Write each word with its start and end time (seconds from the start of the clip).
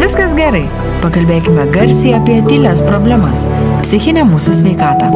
viskas 0.00 0.34
gerai. 0.36 0.66
Pakalbėkime 1.00 1.64
garsiai 1.72 2.16
apie 2.18 2.40
tylės 2.48 2.82
problemas- 2.84 3.46
psichinę 3.84 4.24
mūsų 4.28 4.52
sveikatą. 4.60 5.10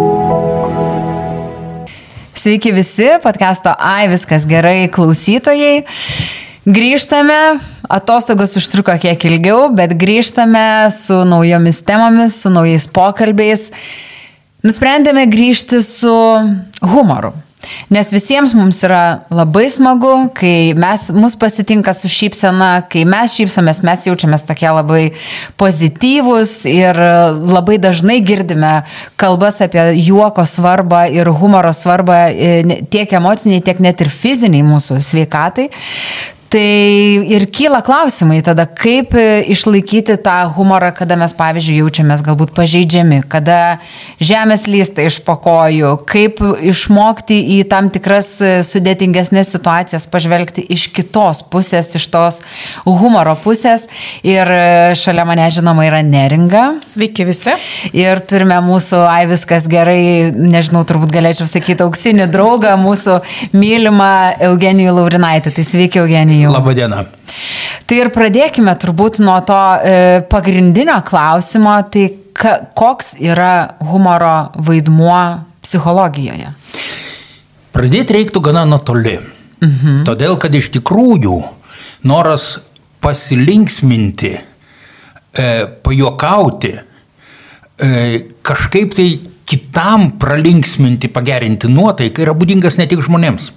Sveiki 2.35 2.73
visi, 2.73 3.09
podcast'o 3.25 3.75
Ai, 3.79 4.09
viskas 4.09 4.47
gerai 4.47 4.89
klausytojai. 4.89 5.85
Grįžtame, 6.65 7.61
atostogos 7.89 8.57
užtruko 8.57 8.97
kiek 9.01 9.25
ilgiau, 9.29 9.69
bet 9.77 9.91
grįžtame 10.01 10.91
su 10.93 11.25
naujomis 11.25 11.83
temomis, 11.85 12.41
su 12.41 12.49
naujais 12.49 12.89
pokalbiais. 12.89 13.71
Nusprendėme 14.65 15.27
grįžti 15.29 15.83
su 15.85 16.15
humoru. 16.81 17.35
Nes 17.93 18.11
visiems 18.13 18.55
mums 18.57 18.81
yra 18.87 19.25
labai 19.33 19.67
smagu, 19.73 20.13
kai 20.37 20.75
mes, 20.79 21.09
mus 21.15 21.37
pasitinka 21.41 21.95
su 21.97 22.11
šypsena, 22.13 22.71
kai 22.91 23.05
mes 23.09 23.35
šypsomės, 23.37 23.83
mes 23.87 24.07
jaučiamės 24.09 24.47
tokie 24.49 24.71
labai 24.71 25.03
pozityvūs 25.61 26.55
ir 26.71 27.01
labai 27.55 27.79
dažnai 27.83 28.21
girdime 28.25 28.75
kalbas 29.21 29.61
apie 29.65 29.91
juoko 30.01 30.47
svarbą 30.49 31.05
ir 31.13 31.31
humoro 31.41 31.73
svarbą 31.77 32.21
e, 32.31 32.81
tiek 32.91 33.13
emociniai, 33.21 33.65
tiek 33.65 33.83
net 33.85 34.05
ir 34.05 34.13
fiziniai 34.13 34.65
mūsų 34.67 35.01
sveikatai. 35.05 35.71
Tai 36.55 37.27
ir 37.35 37.49
kyla 37.51 37.81
klausimai 37.83 38.37
tada, 38.47 38.63
kaip 38.71 39.17
e, 39.19 39.41
išlaikyti 39.51 40.15
tą 40.23 40.37
humorą, 40.55 40.93
kada 40.95 41.17
mes, 41.19 41.33
pavyzdžiui, 41.35 41.81
jaučiamės 41.81 42.21
galbūt 42.23 42.53
pažeidžiami, 42.55 43.25
kada 43.27 43.81
žemės 44.23 44.69
lysta 44.71 45.03
iš 45.03 45.17
pakojų, 45.27 45.97
kaip 46.07 46.39
išmokti 46.71 47.41
į 47.57 47.65
tam 47.73 47.89
tikras 47.91 48.29
e, 48.39 48.53
sudėtingesnės 48.69 49.51
situacijas 49.51 50.07
pažvelgti 50.13 50.63
iš 50.77 50.85
kitos 50.95 51.41
pusės, 51.51 51.91
iš 51.99 52.07
tos 52.15 52.39
humoro 52.87 53.35
pusės. 53.43 53.89
Ir 54.23 54.47
e, 54.47 54.95
šalia 54.95 55.27
mane, 55.27 55.49
žinoma, 55.59 55.89
yra 55.89 56.05
neringa. 56.07 56.77
Sveiki 56.87 57.27
visi. 57.27 57.57
Ir 57.91 58.23
turime 58.31 58.61
mūsų, 58.63 59.03
ai 59.11 59.27
viskas 59.33 59.67
gerai, 59.67 60.31
nežinau, 60.31 60.85
turbūt 60.87 61.11
galėčiau 61.19 61.51
sakyti, 61.51 61.83
auksinį 61.83 62.31
draugą, 62.31 62.79
mūsų 62.79 63.19
mylimą 63.59 64.15
Eugenijų 64.53 64.95
Laurinaitį. 65.01 65.57
Tai 65.59 65.69
sveiki, 65.73 66.05
Eugenijų 66.07 66.44
jau. 66.45 66.53
Labą 66.55 66.75
dieną. 66.77 67.05
Tai 67.89 67.99
ir 68.01 68.11
pradėkime 68.15 68.75
turbūt 68.81 69.21
nuo 69.25 69.39
to 69.47 69.61
e, 69.81 69.97
pagrindinio 70.31 71.01
klausimo, 71.07 71.75
tai 71.93 72.07
ka, 72.37 72.57
koks 72.77 73.15
yra 73.23 73.77
humoro 73.85 74.53
vaidmuo 74.55 75.21
psichologijoje? 75.65 76.53
Pradėti 77.75 78.17
reiktų 78.19 78.45
gana 78.45 78.65
nuo 78.69 78.79
toli. 78.85 79.19
Mhm. 79.65 80.05
Todėl, 80.07 80.37
kad 80.41 80.55
iš 80.55 80.71
tikrųjų 80.77 81.39
noras 82.09 82.59
pasilinksminti, 83.05 84.33
e, 85.35 85.47
pajokauti, 85.85 86.73
e, 87.77 88.21
kažkaip 88.43 88.95
tai 88.95 89.09
kitam 89.45 90.15
pralinksminti, 90.21 91.11
pagerinti 91.13 91.69
nuotaiką 91.69 92.25
yra 92.25 92.35
būdingas 92.37 92.79
ne 92.81 92.87
tik 92.89 93.03
žmonėms. 93.05 93.51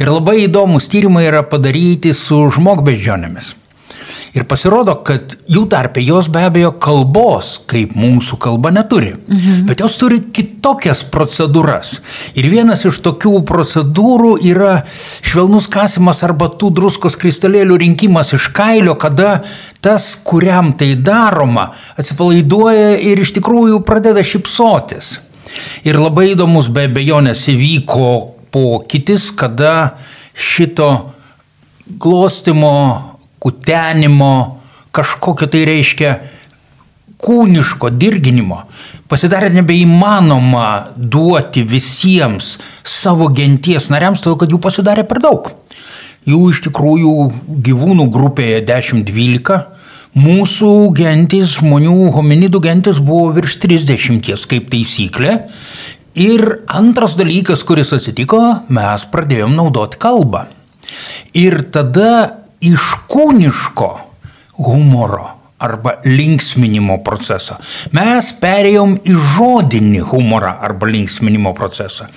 Ir 0.00 0.12
labai 0.12 0.44
įdomus 0.46 0.90
tyrimai 0.92 1.26
yra 1.28 1.42
padaryti 1.46 2.14
su 2.16 2.42
žmogbeždžionėmis. 2.56 3.54
Ir 4.34 4.44
pasirodo, 4.46 4.94
kad 5.06 5.34
jų 5.50 5.64
tarpe 5.70 6.02
jos 6.04 6.28
be 6.30 6.44
abejo 6.46 6.70
kalbos, 6.82 7.56
kaip 7.70 7.96
mūsų 7.98 8.38
kalba 8.42 8.70
neturi, 8.74 9.16
mhm. 9.16 9.64
bet 9.66 9.82
jos 9.82 9.96
turi 9.98 10.20
kitokias 10.34 11.02
procedūras. 11.10 11.96
Ir 12.38 12.46
vienas 12.52 12.84
iš 12.86 13.00
tokių 13.02 13.40
procedūrų 13.48 14.36
yra 14.52 14.84
švelnus 14.94 15.66
kasimas 15.70 16.22
arba 16.26 16.50
tų 16.54 16.70
druskos 16.78 17.18
kristalėlių 17.18 17.80
rinkimas 17.82 18.34
iš 18.38 18.50
kailio, 18.54 18.94
kada 19.00 19.40
tas, 19.82 20.12
kuriam 20.14 20.74
tai 20.78 20.92
daroma, 20.94 21.72
atsipalaiduoja 21.98 23.00
ir 23.02 23.24
iš 23.24 23.34
tikrųjų 23.40 23.82
pradeda 23.86 24.22
šipsotis. 24.22 25.18
Ir 25.82 25.98
labai 25.98 26.30
įdomus 26.36 26.68
be 26.70 26.86
abejonės 26.86 27.48
įvyko 27.50 28.39
pokytis, 28.52 29.30
kada 29.36 29.96
šito 30.34 30.90
glostimo, 32.00 32.74
kutenimo, 33.42 34.60
kažkokio 34.94 35.48
tai 35.50 35.64
reiškia 35.68 36.14
kūniško 37.20 37.90
dirginimo 37.94 38.64
pasidarė 39.10 39.50
nebeįmanoma 39.56 40.66
duoti 40.94 41.64
visiems 41.66 42.54
savo 42.86 43.28
genties 43.34 43.90
nariams, 43.90 44.22
todėl 44.22 44.38
kad 44.42 44.54
jų 44.54 44.60
pasidarė 44.62 45.04
per 45.10 45.20
daug. 45.24 45.50
Jų 46.28 46.40
iš 46.52 46.62
tikrųjų 46.68 47.14
gyvūnų 47.66 48.06
grupėje 48.12 48.60
10-12, 48.68 49.58
mūsų 50.20 50.70
gentis, 50.94 51.56
žmonių 51.58 52.10
hominidų 52.14 52.60
gentis 52.66 53.00
buvo 53.02 53.32
virš 53.34 53.58
30 53.64 54.46
kaip 54.50 54.70
taisyklė 54.70 55.36
Ir 56.18 56.64
antras 56.66 57.14
dalykas, 57.18 57.62
kuris 57.66 57.92
atsitiko, 57.94 58.40
mes 58.74 59.04
pradėjom 59.12 59.54
naudoti 59.54 60.00
kalbą. 60.02 60.46
Ir 61.38 61.60
tada 61.70 62.40
iš 62.60 62.94
kūniško 63.10 63.90
humoro 64.66 65.28
arba 65.60 65.98
linksminimo 66.04 66.96
procesą 67.04 67.58
mes 67.96 68.30
perėjom 68.40 68.94
į 69.04 69.16
žodinį 69.34 70.00
humorą 70.08 70.54
arba 70.64 70.88
linksminimo 70.88 71.52
procesą. 71.56 72.08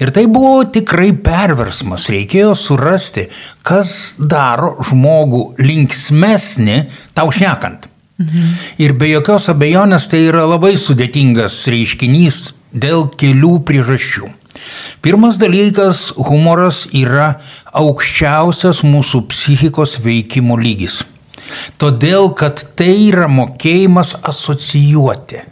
Ir 0.00 0.12
tai 0.16 0.24
buvo 0.32 0.64
tikrai 0.72 1.10
perversmas. 1.12 2.08
Reikėjo 2.12 2.54
surasti, 2.56 3.26
kas 3.66 4.16
daro 4.18 4.74
žmogų 4.88 5.42
linksmesnį 5.60 6.78
tau 7.16 7.30
šnekant. 7.32 7.90
Mhm. 8.16 8.52
Ir 8.80 8.96
be 8.96 9.10
jokios 9.12 9.50
abejonės 9.52 10.08
tai 10.08 10.24
yra 10.30 10.46
labai 10.48 10.72
sudėtingas 10.80 11.58
reiškinys 11.68 12.46
dėl 12.76 13.08
kelių 13.16 13.58
priežasčių. 13.66 14.30
Pirmas 15.02 15.38
dalykas- 15.38 16.12
humoras 16.28 16.86
yra 16.92 17.40
aukščiausias 17.72 18.82
mūsų 18.82 19.26
psichikos 19.30 19.98
veikimo 20.00 20.56
lygis. 20.56 21.04
Todėl, 21.78 22.34
kad 22.34 22.64
tai 22.76 23.08
yra 23.10 23.28
mokėjimas 23.28 24.16
asocijuoti. 24.22 25.42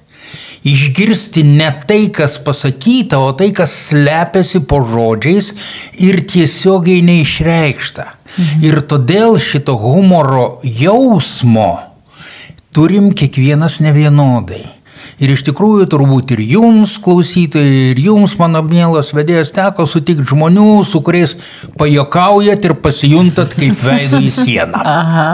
Išgirsti 0.65 1.45
ne 1.45 1.69
tai, 1.87 2.09
kas 2.09 2.39
pasakyta, 2.39 3.19
o 3.21 3.33
tai, 3.37 3.51
kas 3.53 3.71
slepiasi 3.91 4.63
po 4.67 4.81
žodžiais 4.81 5.53
ir 6.01 6.23
tiesiogiai 6.25 7.03
neišreikšta. 7.05 8.07
Mhm. 8.39 8.65
Ir 8.65 8.81
todėl 8.83 9.39
šito 9.39 9.77
humoro 9.79 10.61
jausmo 10.65 11.95
turim 12.75 13.13
kiekvienas 13.15 13.79
nevienodai. 13.85 14.65
Ir 15.23 15.31
iš 15.31 15.45
tikrųjų 15.47 15.87
turbūt 15.93 16.33
ir 16.35 16.43
jums, 16.43 16.97
klausytojai, 17.03 17.93
ir 17.93 18.01
jums, 18.03 18.35
mano 18.41 18.65
mielas 18.67 19.13
vedėjas, 19.15 19.53
teko 19.55 19.87
sutikti 19.87 20.27
žmonių, 20.27 20.83
su 20.89 20.99
kuriais 21.07 21.37
pajokaujat 21.79 22.67
ir 22.67 22.75
pasijuntat 22.83 23.55
kaip 23.55 23.79
veidų 23.85 24.25
į 24.27 24.33
sieną. 24.35 24.81
Aha. 24.95 25.29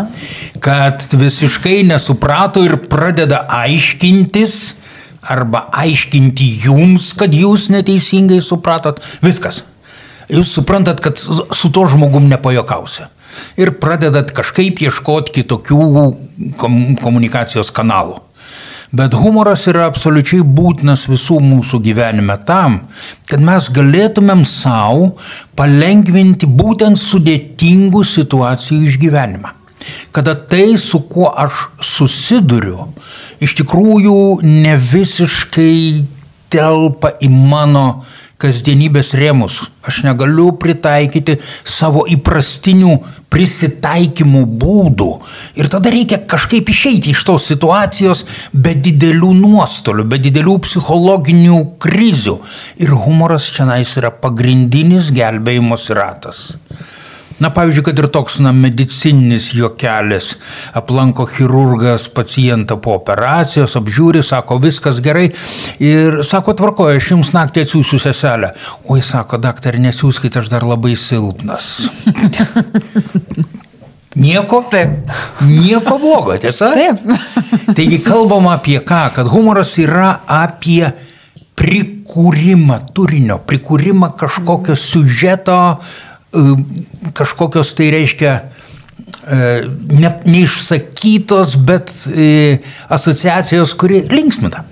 Kad 0.61 1.09
visiškai 1.17 1.81
nesuprato 1.89 2.65
ir 2.67 2.77
pradeda 2.93 3.47
aiškintis 3.63 4.59
arba 5.21 5.67
aiškinti 5.77 6.49
jums, 6.67 7.13
kad 7.17 7.33
jūs 7.37 7.71
neteisingai 7.73 8.41
supratot. 8.45 9.01
Viskas. 9.25 9.65
Jūs 10.31 10.53
suprantat, 10.55 11.01
kad 11.03 11.19
su 11.19 11.73
to 11.75 11.87
žmogum 11.91 12.29
nepajokausi. 12.31 13.09
Ir 13.59 13.73
pradedat 13.83 14.33
kažkaip 14.35 14.81
ieškoti 14.85 15.41
kitokių 15.41 15.81
komunikacijos 16.61 17.73
kanalų. 17.75 18.21
Bet 18.91 19.15
humoras 19.15 19.69
yra 19.71 19.85
absoliučiai 19.87 20.43
būtinas 20.43 21.05
visų 21.07 21.37
mūsų 21.45 21.79
gyvenime 21.85 22.35
tam, 22.47 22.81
kad 23.31 23.43
mes 23.43 23.69
galėtumėm 23.71 24.43
savo 24.49 25.13
palengvinti 25.59 26.49
būtent 26.51 26.99
sudėtingų 26.99 28.03
situacijų 28.03 28.89
išgyvenimą. 28.91 29.53
Kada 30.11 30.35
tai, 30.35 30.75
su 30.77 30.99
kuo 31.07 31.31
aš 31.31 31.69
susiduriu, 31.87 32.89
iš 33.39 33.55
tikrųjų 33.63 34.17
ne 34.43 34.75
visiškai 34.75 35.77
telpa 36.51 37.15
į 37.23 37.31
mano 37.31 38.03
kasdienybės 38.41 39.13
rėmus. 39.19 39.61
Aš 39.87 40.03
negaliu 40.07 40.51
pritaikyti 40.61 41.39
savo 41.65 42.07
įprastinių 42.11 42.97
prisitaikymų 43.31 44.43
būdų. 44.61 45.11
Ir 45.61 45.71
tada 45.73 45.93
reikia 45.95 46.19
kažkaip 46.31 46.69
išeiti 46.73 47.15
iš 47.15 47.23
tos 47.29 47.47
situacijos 47.51 48.25
be 48.53 48.75
didelių 48.75 49.33
nuostolių, 49.39 50.07
be 50.11 50.19
didelių 50.23 50.57
psichologinių 50.67 51.61
krizių. 51.83 52.39
Ir 52.83 52.97
humoras 53.05 53.51
čia 53.55 53.69
nais 53.71 53.95
yra 54.01 54.11
pagrindinis 54.11 55.13
gelbėjimos 55.15 55.91
ratas. 55.97 56.49
Na, 57.41 57.49
pavyzdžiui, 57.57 57.85
kad 57.89 58.01
ir 58.03 58.09
toks 58.13 58.39
na, 58.45 58.53
medicininis 58.53 59.51
juokelis. 59.57 60.35
Aplanko 60.77 61.25
chirurgas 61.31 62.09
pacientą 62.13 62.77
po 62.77 62.99
operacijos, 62.99 63.77
apžiūri, 63.81 64.21
sako, 64.25 64.59
viskas 64.61 65.01
gerai. 65.05 65.31
Ir 65.81 66.21
sako, 66.27 66.55
tvarkoju, 66.59 67.01
aš 67.01 67.13
jums 67.15 67.33
naktį 67.37 67.65
atsiųsiu 67.65 68.01
seselę. 68.03 68.53
Oi, 68.93 69.01
sako, 69.05 69.41
daktarė, 69.41 69.81
nesiūskite, 69.87 70.43
aš 70.43 70.53
dar 70.53 70.69
labai 70.69 70.93
silpnas. 71.01 71.73
Nieko? 74.21 74.65
Taip. 74.71 74.99
Nieko 75.47 75.97
blogo, 76.03 76.35
tiesa? 76.43 76.73
Taip. 76.75 77.01
Taigi 77.77 78.01
kalbama 78.05 78.57
apie 78.59 78.81
ką? 78.85 79.05
Kad 79.15 79.31
humoras 79.31 79.77
yra 79.79 80.17
apie 80.27 80.91
prikūrimą 81.61 82.79
turinio, 82.97 83.39
prikūrimą 83.47 84.15
kažkokio 84.19 84.75
siužeto, 84.77 85.59
e, 85.77 86.10
kažkokios 87.17 87.75
tai 87.75 87.91
reiškia 87.95 88.35
e, 88.41 89.39
ne, 89.91 90.13
neišsakytos, 90.25 91.57
bet 91.67 91.93
e, 92.11 92.61
asociacijos, 92.89 93.75
kuri 93.79 94.05
linksmina. 94.11 94.65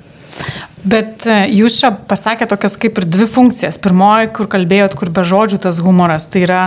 Bet 0.88 1.26
e, 1.26 1.40
jūs 1.58 1.81
čia 1.81 1.90
pasakėte 1.90 2.52
tokias 2.55 2.78
kaip 2.81 3.00
ir 3.00 3.08
dvi 3.10 3.26
funkcijas. 3.31 3.81
Pirmoji, 3.82 4.31
kur 4.37 4.49
kalbėjot, 4.50 4.94
kur 4.99 5.10
be 5.14 5.26
žodžių 5.26 5.58
tas 5.66 5.81
humoras, 5.82 6.28
tai 6.31 6.44
yra, 6.46 6.60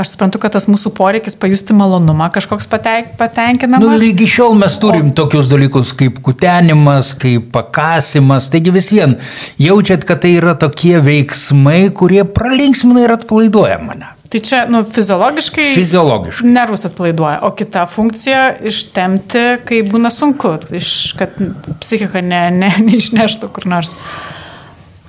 aš 0.00 0.14
suprantu, 0.14 0.40
kad 0.40 0.54
tas 0.56 0.66
mūsų 0.70 0.94
poreikis 0.96 1.36
pajusti 1.38 1.76
malonumą 1.76 2.30
kažkoks 2.32 2.66
pateik, 2.70 3.12
patenkinamas. 3.20 3.84
Nu, 3.84 4.08
iki 4.08 4.28
šiol 4.30 4.56
mes 4.58 4.78
turim 4.80 5.10
o... 5.12 5.16
tokius 5.20 5.50
dalykus 5.52 5.92
kaip 5.98 6.22
kutenimas, 6.24 7.12
kaip 7.20 7.50
pakasimas. 7.54 8.48
Taigi 8.52 8.72
vis 8.74 8.88
vien 8.94 9.18
jaučiat, 9.60 10.08
kad 10.08 10.24
tai 10.24 10.38
yra 10.38 10.56
tokie 10.58 10.96
veiksmai, 11.04 11.90
kurie 11.92 12.24
pralinksmina 12.24 13.04
ir 13.04 13.14
atpalaiduoja 13.18 13.78
mane. 13.84 14.16
Tai 14.30 14.38
čia, 14.46 14.60
nu, 14.70 14.84
fiziologiškai. 14.86 15.72
Fiziologiškai. 15.74 16.50
Nervus 16.54 16.84
atpalaiduoja, 16.86 17.40
o 17.42 17.50
kita 17.58 17.82
funkcija- 17.90 18.42
ištemti, 18.70 19.42
kai 19.66 19.80
būna 19.82 20.12
sunku, 20.14 20.52
iš, 20.70 21.16
kad 21.18 21.34
psichika 21.80 22.22
ne, 22.22 22.44
ne, 22.54 22.70
neišneštų 22.88 23.50
kur 23.50 23.66
nors. 23.66 23.96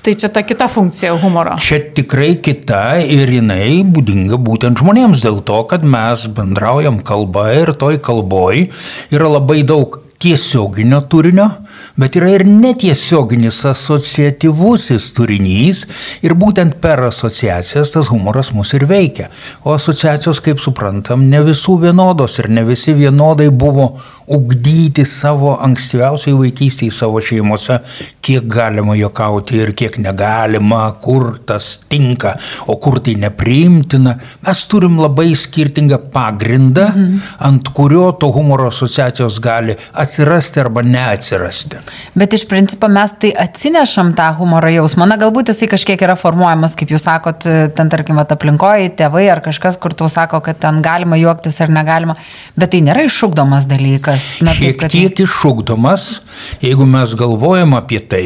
Tai 0.01 0.15
čia 0.17 0.31
ta 0.33 0.41
kita 0.41 0.65
funkcija 0.65 1.13
humoro. 1.21 1.53
Čia 1.61 1.77
tikrai 1.93 2.39
kita 2.41 2.97
ir 3.05 3.29
jinai 3.29 3.83
būdinga 3.85 4.41
būtent 4.41 4.81
žmonėms 4.81 5.21
dėl 5.21 5.43
to, 5.45 5.59
kad 5.69 5.85
mes 5.85 6.25
bendraujam 6.25 6.97
kalbą 7.05 7.45
ir 7.61 7.75
toj 7.77 8.01
kalboj 8.01 8.71
yra 9.13 9.29
labai 9.37 9.61
daug 9.61 9.99
tiesioginio 10.17 11.03
turinio, 11.05 11.51
bet 11.99 12.15
yra 12.19 12.31
ir 12.35 12.45
netiesioginis 12.47 13.61
asociatyvusis 13.71 15.11
turinys 15.17 15.83
ir 16.25 16.35
būtent 16.39 16.77
per 16.83 17.03
asociacijas 17.09 17.93
tas 17.95 18.11
humoras 18.13 18.51
mus 18.55 18.73
ir 18.77 18.87
veikia. 18.89 19.29
O 19.63 19.75
asociacijos, 19.75 20.41
kaip 20.43 20.61
suprantam, 20.63 21.27
ne 21.29 21.41
visų 21.45 21.79
vienodos 21.85 22.39
ir 22.39 22.49
ne 22.49 22.63
visi 22.67 22.95
vienodai 22.97 23.49
buvo 23.51 23.91
ugdyti 24.31 25.03
savo 25.07 25.55
ankstyviausiai 25.63 26.35
vaikystėje 26.37 26.95
savo 26.95 27.19
šeimose, 27.23 27.79
kiek 28.23 28.47
galima 28.51 28.95
juokauti 28.95 29.59
ir 29.59 29.73
kiek 29.77 29.97
negalima, 30.01 30.83
kur 31.03 31.35
tas 31.47 31.73
tinka, 31.91 32.35
o 32.71 32.77
kur 32.81 33.01
tai 33.03 33.17
nepriimtina. 33.19 34.15
Mes 34.45 34.63
turim 34.71 34.99
labai 35.01 35.31
skirtingą 35.37 35.99
pagrindą, 36.13 36.87
mhm. 36.93 37.19
ant 37.49 37.73
kurio 37.75 38.11
to 38.19 38.31
humoro 38.35 38.69
asociacijos 38.71 39.41
gali 39.43 39.75
atsirasti 39.91 40.63
arba 40.63 40.85
neatsirasti. 40.85 41.80
Bet 42.17 42.35
iš 42.35 42.45
principo 42.49 42.89
mes 42.91 43.13
tai 43.21 43.31
atsinešam 43.43 44.13
tą 44.17 44.27
humoro 44.37 44.69
jausmą. 44.71 45.07
Na, 45.09 45.17
galbūt 45.21 45.51
jisai 45.53 45.69
kažkiek 45.71 46.01
yra 46.03 46.17
formuojamas, 46.19 46.75
kaip 46.79 46.91
jūs 46.93 47.05
sakot, 47.07 47.47
ten 47.77 47.91
tarkim, 47.91 48.19
aplinkoje, 48.21 48.91
tėvai 48.99 49.25
ar 49.31 49.43
kažkas, 49.45 49.79
kur 49.81 49.95
tau 49.97 50.09
sako, 50.11 50.41
kad 50.45 50.59
ten 50.61 50.81
galima 50.85 51.19
juoktis 51.19 51.61
ar 51.63 51.71
negalima. 51.73 52.17
Bet 52.59 52.73
tai 52.75 52.83
nėra 52.85 53.05
iššūkdomas 53.07 53.67
dalykas. 53.69 54.29
Na, 54.45 54.55
Šiek 54.57 54.79
kad... 54.81 54.93
tiek 54.93 55.23
iššūkdomas, 55.25 56.09
jeigu 56.63 56.87
mes 56.89 57.15
galvojam 57.19 57.77
apie 57.79 58.01
tai, 58.03 58.25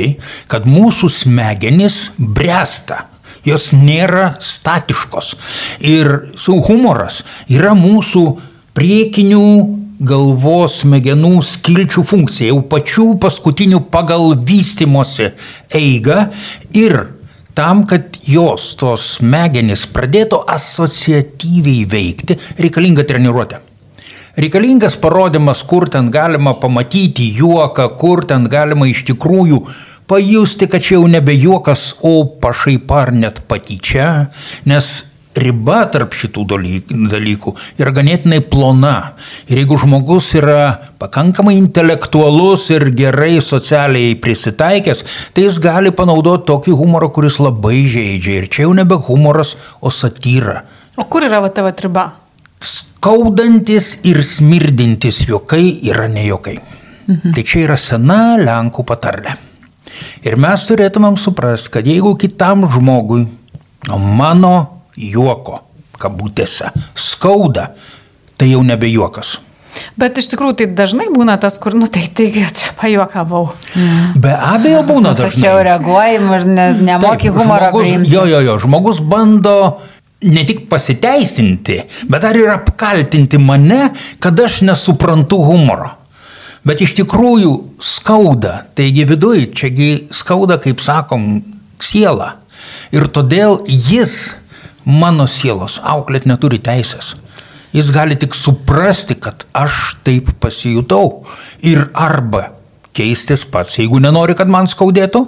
kad 0.52 0.68
mūsų 0.70 1.12
smegenys 1.22 2.10
bręsta. 2.18 3.06
Jos 3.46 3.70
nėra 3.78 4.40
statiškos. 4.42 5.36
Ir 5.86 6.32
su 6.42 6.58
humoras 6.66 7.22
yra 7.46 7.76
mūsų 7.78 8.24
priekinių 8.76 9.46
galvos 10.00 10.82
smegenų 10.84 11.40
skilčių 11.46 12.04
funkcija, 12.08 12.52
jau 12.52 12.62
pačių 12.72 13.08
paskutinių 13.22 13.84
pagal 13.92 14.36
vystimosi 14.48 15.32
eigą 15.76 16.30
ir 16.76 16.98
tam, 17.56 17.86
kad 17.88 18.20
jos 18.28 18.74
tos 18.80 19.06
smegenys 19.20 19.86
pradėtų 19.96 20.42
asociatyviai 20.52 21.86
veikti, 21.88 22.38
reikalinga 22.60 23.08
treniruotė. 23.08 23.62
Reikalingas 24.36 24.98
parodymas, 25.00 25.62
kur 25.64 25.88
ten 25.88 26.10
galima 26.12 26.58
pamatyti 26.60 27.30
juoką, 27.38 27.88
kur 27.96 28.26
ten 28.28 28.50
galima 28.52 28.90
iš 28.92 29.06
tikrųjų 29.08 29.62
pajusti, 30.12 30.68
kad 30.68 30.84
čia 30.84 30.98
jau 30.98 31.08
nebe 31.08 31.32
juokas, 31.40 31.94
o 32.04 32.26
pašaipa 32.44 33.06
ar 33.06 33.14
net 33.16 33.40
patyčia, 33.48 34.28
nes 34.68 35.06
riba 35.36 35.84
tarp 35.92 36.16
šitų 36.16 36.46
dalykų 37.12 37.56
yra 37.82 37.94
ganėtinai 37.96 38.42
plona. 38.50 39.16
Ir 39.50 39.62
jeigu 39.62 39.78
žmogus 39.82 40.32
yra 40.40 40.90
pakankamai 41.02 41.58
intelektualus 41.60 42.70
ir 42.74 42.90
gerai 42.96 43.38
socialiai 43.44 44.18
prisitaikęs, 44.20 45.06
tai 45.36 45.48
jis 45.48 45.62
gali 45.64 45.92
panaudoti 45.96 46.48
tokį 46.52 46.76
humorą, 46.80 47.12
kuris 47.14 47.40
labai 47.44 47.86
žaidžia. 47.92 48.42
Ir 48.42 48.52
čia 48.52 48.68
jau 48.68 48.76
nebe 48.78 49.00
humoras, 49.08 49.56
o 49.82 49.94
satyra. 49.94 50.64
O 50.96 51.08
kur 51.12 51.28
yra 51.28 51.44
va 51.44 51.52
tavo 51.52 51.74
riba? 51.76 52.12
skaudantis 53.06 54.00
ir 54.10 54.24
smirdintis 54.26 55.22
juokai 55.30 55.66
yra 55.86 56.08
ne 56.10 56.26
juokai. 56.26 56.58
Mhm. 57.06 57.34
Tai 57.36 57.44
čia 57.46 57.66
yra 57.68 57.78
sena 57.78 58.38
Lenkų 58.42 58.86
patarlė. 58.88 59.36
Ir 60.26 60.36
mes 60.42 60.64
turėtumėm 60.68 61.18
suprasti, 61.22 61.70
kad 61.78 61.86
jeigu 61.86 62.16
kitam 62.18 62.66
žmogui 62.66 63.28
nuo 63.88 64.00
mano 64.00 64.75
juoko, 64.96 65.62
kabutėse, 66.00 66.72
skauda, 66.96 67.72
tai 68.36 68.52
jau 68.52 68.64
nebe 68.66 68.90
juokas. 68.92 69.40
Bet 70.00 70.20
iš 70.20 70.30
tikrųjų 70.32 70.56
tai 70.60 70.68
dažnai 70.72 71.08
būna 71.12 71.36
tas, 71.42 71.58
kur, 71.60 71.76
nu 71.76 71.88
tai 71.92 72.06
taigi 72.16 72.46
čia 72.56 72.72
pajuokavau. 72.80 73.50
Mm. 73.76 74.22
Be 74.24 74.32
abejo 74.32 74.84
būna 74.88 75.12
nu, 75.12 75.18
dažnai. 75.20 75.34
Tačiau 75.36 75.60
reaguojam 75.68 76.32
ir 76.38 76.48
ne, 76.48 76.68
nemoki 76.92 77.32
humoro. 77.34 77.72
Žmogus, 77.74 78.08
jo, 78.12 78.24
jo, 78.30 78.40
jo, 78.46 78.56
žmogus 78.64 79.02
bando 79.04 79.58
ne 80.26 80.46
tik 80.48 80.66
pasiteisinti, 80.72 81.82
bet 82.10 82.24
dar 82.24 82.40
ir 82.40 82.54
apkaltinti 82.56 83.40
mane, 83.42 83.92
kad 84.24 84.40
aš 84.40 84.64
nesuprantu 84.66 85.42
humoro. 85.44 85.92
Bet 86.66 86.82
iš 86.82 86.96
tikrųjų 86.98 87.52
skauda, 87.84 88.64
taigi 88.78 89.04
viduje, 89.06 89.52
čiagi 89.54 89.90
skauda, 90.16 90.58
kaip 90.64 90.82
sakom, 90.82 91.44
siela. 91.84 92.40
Ir 92.96 93.06
todėl 93.14 93.60
jis 93.70 94.34
mano 94.86 95.28
sielos 95.28 95.80
auklėt 95.84 96.26
neturi 96.30 96.60
teisės. 96.62 97.14
Jis 97.76 97.92
gali 97.92 98.16
tik 98.16 98.36
suprasti, 98.38 99.18
kad 99.20 99.44
aš 99.52 99.98
taip 100.06 100.30
pasijutau. 100.40 101.26
Ir 101.60 101.90
arba 101.92 102.54
keistis 102.96 103.44
pats, 103.44 103.76
jeigu 103.82 104.00
nenori, 104.00 104.38
kad 104.38 104.48
man 104.48 104.70
skaudėtų, 104.72 105.26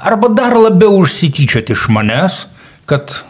arba 0.00 0.30
dar 0.32 0.56
labiau 0.56 0.96
užsityčioti 1.02 1.74
iš 1.76 1.90
manęs, 1.92 2.46
kad 2.88 3.20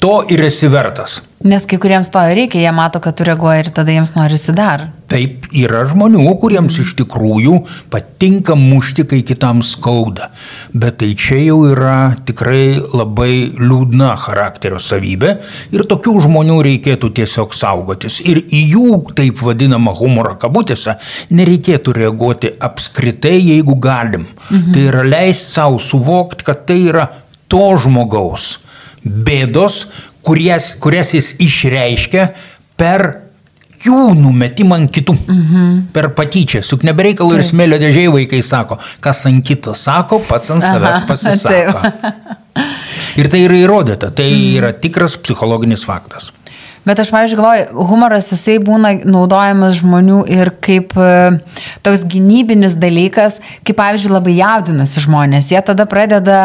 to 0.00 0.22
ir 0.32 0.46
esi 0.46 0.70
vertas. 0.72 1.20
Nes 1.38 1.62
kai 1.70 1.76
kuriems 1.78 2.08
to 2.10 2.18
reikia, 2.18 2.58
jie 2.64 2.70
mato, 2.74 2.98
kad 2.98 3.14
tu 3.14 3.22
reaguoji 3.22 3.62
ir 3.62 3.68
tada 3.70 3.92
jiems 3.94 4.10
norisi 4.16 4.50
dar. 4.56 4.88
Taip, 5.08 5.46
yra 5.54 5.84
žmonių, 5.86 6.24
kuriems 6.42 6.80
iš 6.82 6.96
tikrųjų 6.98 7.60
patinka 7.92 8.56
mušti, 8.58 9.04
kai 9.06 9.20
kitam 9.22 9.62
skauda. 9.62 10.32
Bet 10.74 10.98
tai 10.98 11.12
čia 11.14 11.38
jau 11.44 11.60
yra 11.70 12.16
tikrai 12.26 12.82
labai 12.82 13.54
liūdna 13.54 14.10
charakterio 14.18 14.82
savybė 14.82 15.36
ir 15.78 15.86
tokių 15.86 16.18
žmonių 16.26 16.58
reikėtų 16.66 17.14
tiesiog 17.22 17.54
saugotis. 17.54 18.18
Ir 18.26 18.42
į 18.42 18.66
jų 18.74 19.00
taip 19.14 19.38
vadinamą 19.38 19.94
humorą 19.94 20.34
kabutėse 20.42 20.98
nereikėtų 21.30 22.00
reaguoti 22.02 22.56
apskritai, 22.58 23.38
jeigu 23.38 23.78
galim. 23.78 24.26
Mhm. 24.50 24.72
Tai 24.74 24.88
yra 24.90 25.06
leisti 25.06 25.52
savo 25.54 25.78
suvokti, 25.78 26.50
kad 26.50 26.66
tai 26.66 26.82
yra 26.90 27.12
to 27.46 27.68
žmogaus 27.78 28.56
bėdos, 29.04 29.86
kurias, 30.26 30.74
kurias 30.82 31.14
jis 31.14 31.32
išreiškia 31.42 32.28
per 32.78 33.08
jų 33.84 34.14
numetimą 34.18 34.78
ant 34.82 34.92
kitų. 34.94 35.14
Mhm. 35.28 35.68
Per 35.94 36.10
patyčią. 36.18 36.62
Juk 36.66 36.86
nebereikalų 36.86 37.38
ir 37.38 37.44
smėlio 37.46 37.78
dėžiai 37.80 38.10
vaikai 38.14 38.42
sako, 38.42 38.80
kas 39.04 39.24
ant 39.30 39.44
kito 39.46 39.74
sako, 39.74 40.20
pats 40.28 40.50
ant 40.54 40.64
savęs 40.64 41.04
pasisako. 41.10 41.92
ir 43.18 43.30
tai 43.30 43.44
yra 43.46 43.62
įrodyta, 43.62 44.10
tai 44.10 44.30
mhm. 44.32 44.58
yra 44.58 44.74
tikras 44.74 45.18
psichologinis 45.22 45.86
faktas. 45.86 46.32
Bet 46.88 47.02
aš, 47.02 47.10
pavyzdžiui, 47.12 47.36
galvoju, 47.36 47.86
humoras 47.90 48.30
jisai 48.32 48.54
būna 48.64 48.94
naudojamas 49.04 49.76
žmonių 49.82 50.22
ir 50.32 50.50
kaip 50.64 50.94
e, 50.96 51.36
toks 51.84 52.06
gynybinis 52.08 52.78
dalykas, 52.80 53.42
kaip, 53.60 53.76
pavyzdžiui, 53.76 54.14
labai 54.14 54.38
jaudinasi 54.38 55.02
žmonės. 55.04 55.50
Jie 55.52 55.60
tada 55.66 55.84
pradeda 55.90 56.38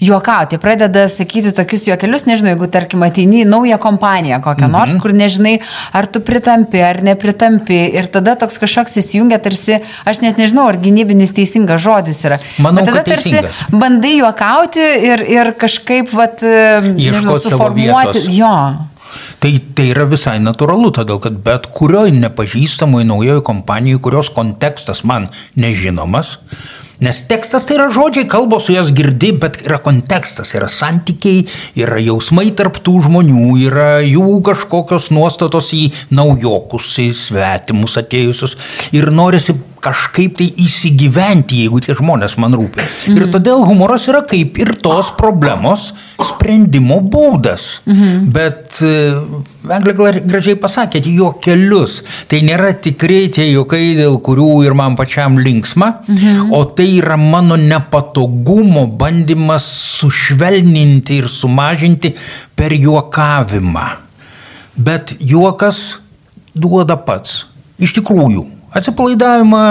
juokauti, 0.00 0.58
pradeda 0.58 1.04
sakyti 1.12 1.52
tokius 1.54 1.86
juokelius, 1.88 2.24
nežinau, 2.28 2.54
jeigu 2.54 2.68
tarkim 2.72 3.04
ateini 3.04 3.42
į 3.44 3.48
naują 3.48 3.78
kompaniją 3.82 4.40
kokią 4.44 4.66
mhm. 4.68 4.76
nors, 4.76 4.96
kur 5.02 5.14
nežinai, 5.16 5.58
ar 5.96 6.08
tu 6.10 6.22
pritampi, 6.24 6.80
ar 6.84 7.02
nepritampi 7.06 7.80
ir 8.00 8.10
tada 8.12 8.36
toks 8.40 8.60
kažkoks 8.62 8.96
įsijungia 9.02 9.40
tarsi, 9.42 9.80
aš 10.08 10.22
net 10.24 10.40
nežinau, 10.40 10.68
ar 10.72 10.80
gynybinis 10.80 11.34
teisingas 11.36 11.84
žodis 11.84 12.24
yra. 12.28 12.40
Manau, 12.58 12.84
Bet 12.84 12.92
tada 12.92 13.04
tarsi 13.06 13.44
bandai 13.72 14.16
juokauti 14.18 14.86
ir, 15.10 15.24
ir 15.28 15.52
kažkaip, 15.60 16.14
vat, 16.16 16.44
nežinau, 16.86 17.36
suformuoti. 17.42 18.24
Jo. 18.36 18.54
Tai, 19.40 19.50
tai 19.74 19.88
yra 19.90 20.04
visai 20.08 20.36
natūralu, 20.42 20.92
todėl 20.94 21.20
kad 21.22 21.38
bet 21.44 21.66
kurioje 21.74 22.12
nepažįstamoje 22.14 23.08
naujoje 23.08 23.42
kompanijoje, 23.46 24.02
kurios 24.04 24.30
kontekstas 24.34 25.02
man 25.08 25.26
nežinomas, 25.58 26.36
Nes 27.00 27.22
tekstas 27.24 27.64
tai 27.64 27.78
yra 27.78 27.86
žodžiai, 27.88 28.26
kalbos 28.28 28.66
su 28.68 28.74
jas 28.74 28.90
girdi, 28.92 29.30
bet 29.40 29.62
yra 29.64 29.78
kontekstas, 29.80 30.52
yra 30.58 30.68
santykiai, 30.68 31.46
yra 31.80 31.96
jausmai 32.04 32.50
tarptų 32.52 32.98
žmonių, 33.06 33.46
yra 33.64 33.88
jų 34.04 34.40
kažkokios 34.44 35.08
nuostatos 35.16 35.72
į 35.76 35.86
naujokus, 36.12 36.92
į 37.00 37.08
svetimus 37.16 37.96
atėjusius. 38.02 38.58
Ir 38.92 39.08
norisi 39.16 39.56
kažkaip 39.80 40.36
tai 40.38 40.48
įsigyventi, 40.64 41.64
jeigu 41.64 41.80
tie 41.84 41.96
žmonės 41.98 42.36
man 42.40 42.56
rūpi. 42.58 42.84
Mhm. 42.84 43.16
Ir 43.16 43.32
todėl 43.34 43.64
humoras 43.68 44.06
yra 44.10 44.22
kaip 44.28 44.58
ir 44.60 44.74
tos 44.84 45.12
problemos 45.18 45.90
sprendimo 46.20 47.00
būdas. 47.00 47.80
Mhm. 47.88 48.30
Bet 48.34 48.80
Eglė 49.60 49.92
gražiai 50.24 50.56
pasakėt, 50.56 51.04
juokelius. 51.10 51.98
Tai 52.30 52.38
nėra 52.46 52.70
tikrai 52.80 53.26
tie 53.32 53.50
juokai, 53.50 53.92
dėl 53.98 54.16
kurių 54.24 54.62
ir 54.64 54.76
man 54.78 54.96
pačiam 54.96 55.36
linksma, 55.40 55.90
mhm. 56.08 56.52
o 56.56 56.62
tai 56.64 56.88
yra 56.96 57.18
mano 57.20 57.58
nepatogumo 57.60 58.86
bandymas 59.00 59.66
sušvelninti 60.00 61.20
ir 61.20 61.28
sumažinti 61.28 62.14
per 62.56 62.72
juokavimą. 62.72 63.88
Bet 64.80 65.12
juokas 65.20 66.00
duoda 66.56 66.96
pats. 66.96 67.44
Iš 67.80 67.94
tikrųjų, 68.00 68.46
Atsipalaidavimą, 68.70 69.62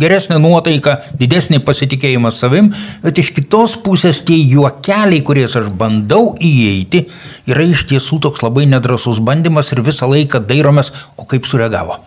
geresnė 0.00 0.40
nuotaika, 0.42 0.96
didesnį 1.18 1.60
pasitikėjimą 1.66 2.32
savim, 2.34 2.72
bet 3.04 3.20
iš 3.22 3.30
kitos 3.36 3.76
pusės 3.84 4.24
tie 4.26 4.40
juokeliai, 4.40 5.22
kuriais 5.26 5.54
aš 5.60 5.68
bandau 5.70 6.32
įeiti, 6.34 7.04
yra 7.50 7.68
iš 7.70 7.84
tiesų 7.92 8.18
toks 8.26 8.42
labai 8.42 8.66
nedrasus 8.70 9.22
bandymas 9.22 9.70
ir 9.70 9.84
visą 9.86 10.10
laiką 10.10 10.42
dairomės, 10.50 10.90
o 11.14 11.28
kaip 11.30 11.46
sureagavo. 11.46 12.00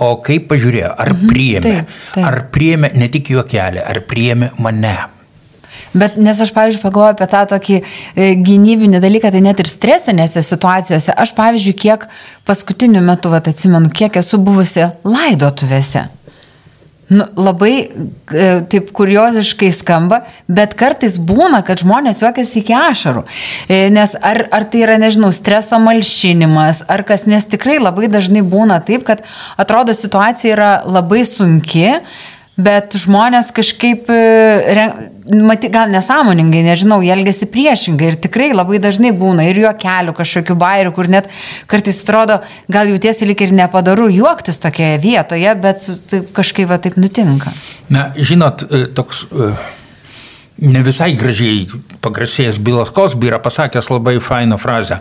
O 0.00 0.10
kaip 0.24 0.48
pažiūrėjo, 0.50 0.90
ar 0.90 1.14
mhm, 1.14 1.30
priėmė, 1.30 1.62
taip, 1.68 1.96
taip. 2.16 2.26
ar 2.26 2.42
priėmė 2.50 2.92
ne 2.98 3.10
tik 3.12 3.30
juokelį, 3.36 3.82
ar 3.84 4.02
priėmė 4.10 4.54
mane. 4.58 4.96
Bet 5.92 6.14
nes 6.20 6.38
aš, 6.38 6.52
pavyzdžiui, 6.54 6.82
pagalvoju 6.84 7.16
apie 7.16 7.26
tą 7.30 7.40
tokį 7.50 7.80
e, 7.80 8.30
gynybinį 8.38 9.00
dalyką, 9.02 9.32
tai 9.34 9.42
net 9.42 9.62
ir 9.62 9.70
stresinėse 9.70 10.42
situacijose. 10.46 11.14
Aš, 11.18 11.34
pavyzdžiui, 11.38 11.74
kiek 11.82 12.06
paskutiniu 12.46 13.02
metu, 13.02 13.32
vat, 13.32 13.50
atsimenu, 13.50 13.90
kiek 13.90 14.20
esu 14.22 14.38
buvusi 14.38 14.86
laidotuvėse. 15.02 16.06
Nu, 17.10 17.24
labai 17.34 17.72
e, 17.82 18.44
taip 18.70 18.92
kurioziškai 18.94 19.72
skamba, 19.74 20.20
bet 20.46 20.76
kartais 20.78 21.16
būna, 21.18 21.58
kad 21.66 21.82
žmonės 21.82 22.20
juokiasi 22.22 22.60
iki 22.60 22.76
ašarų. 22.76 23.24
E, 23.66 23.80
nes 23.90 24.14
ar, 24.14 24.44
ar 24.54 24.68
tai 24.70 24.84
yra, 24.84 24.94
nežinau, 25.02 25.32
streso 25.34 25.80
malšinimas, 25.82 26.84
ar 26.86 27.02
kas, 27.08 27.26
nes 27.26 27.48
tikrai 27.50 27.80
labai 27.82 28.06
dažnai 28.12 28.44
būna 28.46 28.78
taip, 28.86 29.02
kad 29.08 29.24
atrodo 29.58 29.96
situacija 29.96 30.54
yra 30.54 30.70
labai 30.86 31.24
sunki, 31.26 31.98
bet 32.64 32.96
žmonės 33.00 33.50
kažkaip, 33.56 34.08
e, 34.10 34.84
maty, 35.46 35.70
gal 35.72 35.90
nesąmoningai, 35.92 36.62
nežinau, 36.66 37.00
elgesi 37.02 37.48
priešingai 37.50 38.12
ir 38.12 38.18
tikrai 38.20 38.50
labai 38.54 38.80
dažnai 38.82 39.12
būna 39.16 39.46
ir 39.48 39.62
juokelių 39.62 40.14
kažkokių 40.18 40.56
bairių, 40.60 40.94
kur 40.96 41.10
net 41.12 41.30
kartais 41.70 42.02
atrodo, 42.04 42.40
gal 42.70 42.90
jautiesi 42.90 43.28
lik 43.28 43.44
ir 43.46 43.54
nepadaru 43.56 44.10
juoktis 44.12 44.60
tokioje 44.62 45.00
vietoje, 45.02 45.56
bet 45.62 45.90
taip, 46.10 46.30
kažkaip 46.36 46.70
va 46.70 46.80
taip 46.82 46.98
nutinka. 47.00 47.54
Na, 47.92 48.10
žinot, 48.16 48.66
e, 48.68 48.86
toks 48.96 49.24
e, 49.30 49.52
ne 50.60 50.84
visai 50.86 51.12
gražiai 51.18 51.66
pagrasėjęs 52.04 52.60
Bilas 52.62 52.92
Kosby 52.94 53.30
yra 53.30 53.40
pasakęs 53.42 53.90
labai 53.92 54.18
fainą 54.22 54.58
frazę, 54.60 55.00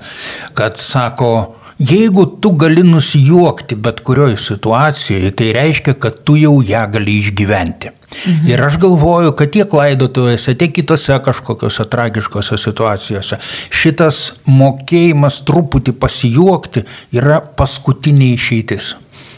kad 0.58 0.80
sako, 0.80 1.59
Jeigu 1.80 2.26
tu 2.44 2.52
gali 2.60 2.84
nusijuokti 2.84 3.76
bet 3.76 4.02
kurioje 4.04 4.38
situacijoje, 4.38 5.32
tai 5.32 5.54
reiškia, 5.56 5.94
kad 5.96 6.18
tu 6.28 6.36
jau 6.36 6.58
ją 6.66 6.82
gali 6.92 7.14
išgyventi. 7.22 7.92
Mhm. 8.26 8.48
Ir 8.52 8.64
aš 8.66 8.76
galvoju, 8.84 9.32
kad 9.38 9.54
tiek 9.54 9.74
laidotuvėse, 9.74 10.58
tiek 10.60 10.74
kitose 10.76 11.16
kažkokiose 11.24 11.86
tragiškose 11.88 12.58
situacijose 12.60 13.40
šitas 13.70 14.20
mokėjimas 14.50 15.40
truputį 15.48 15.94
pasijuokti 16.02 16.84
yra 17.16 17.40
paskutinė 17.40 18.34
išeitis. 18.34 18.96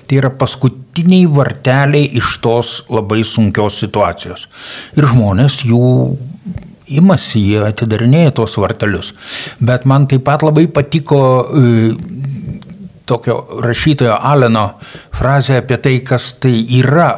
Tai 0.08 0.18
yra 0.18 0.32
paskutiniai 0.34 1.30
varteliai 1.30 2.10
iš 2.18 2.40
tos 2.42 2.74
labai 2.90 3.22
sunkios 3.28 3.78
situacijos. 3.84 4.48
Ir 4.98 5.06
žmonės 5.14 5.62
jų 5.68 5.92
imasi, 6.92 7.40
jie 7.52 7.62
atidarinėja 7.70 8.34
tuos 8.40 8.58
vartelius. 8.60 9.14
Bet 9.62 9.86
man 9.88 10.08
taip 10.12 10.26
pat 10.28 10.44
labai 10.44 10.66
patiko 10.74 11.22
e, 11.46 11.94
tokio 13.12 13.42
rašytojo 13.64 14.16
Aleno 14.16 14.68
frazė 15.16 15.60
apie 15.62 15.78
tai, 15.84 15.98
kas 16.08 16.32
tai 16.40 16.56
yra 16.80 17.12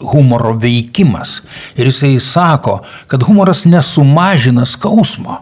humoro 0.00 0.54
veikimas. 0.58 1.40
Ir 1.78 1.90
jisai 1.90 2.18
sako, 2.22 2.80
kad 3.10 3.24
humoras 3.26 3.64
nesumažina 3.68 4.66
skausmo, 4.66 5.40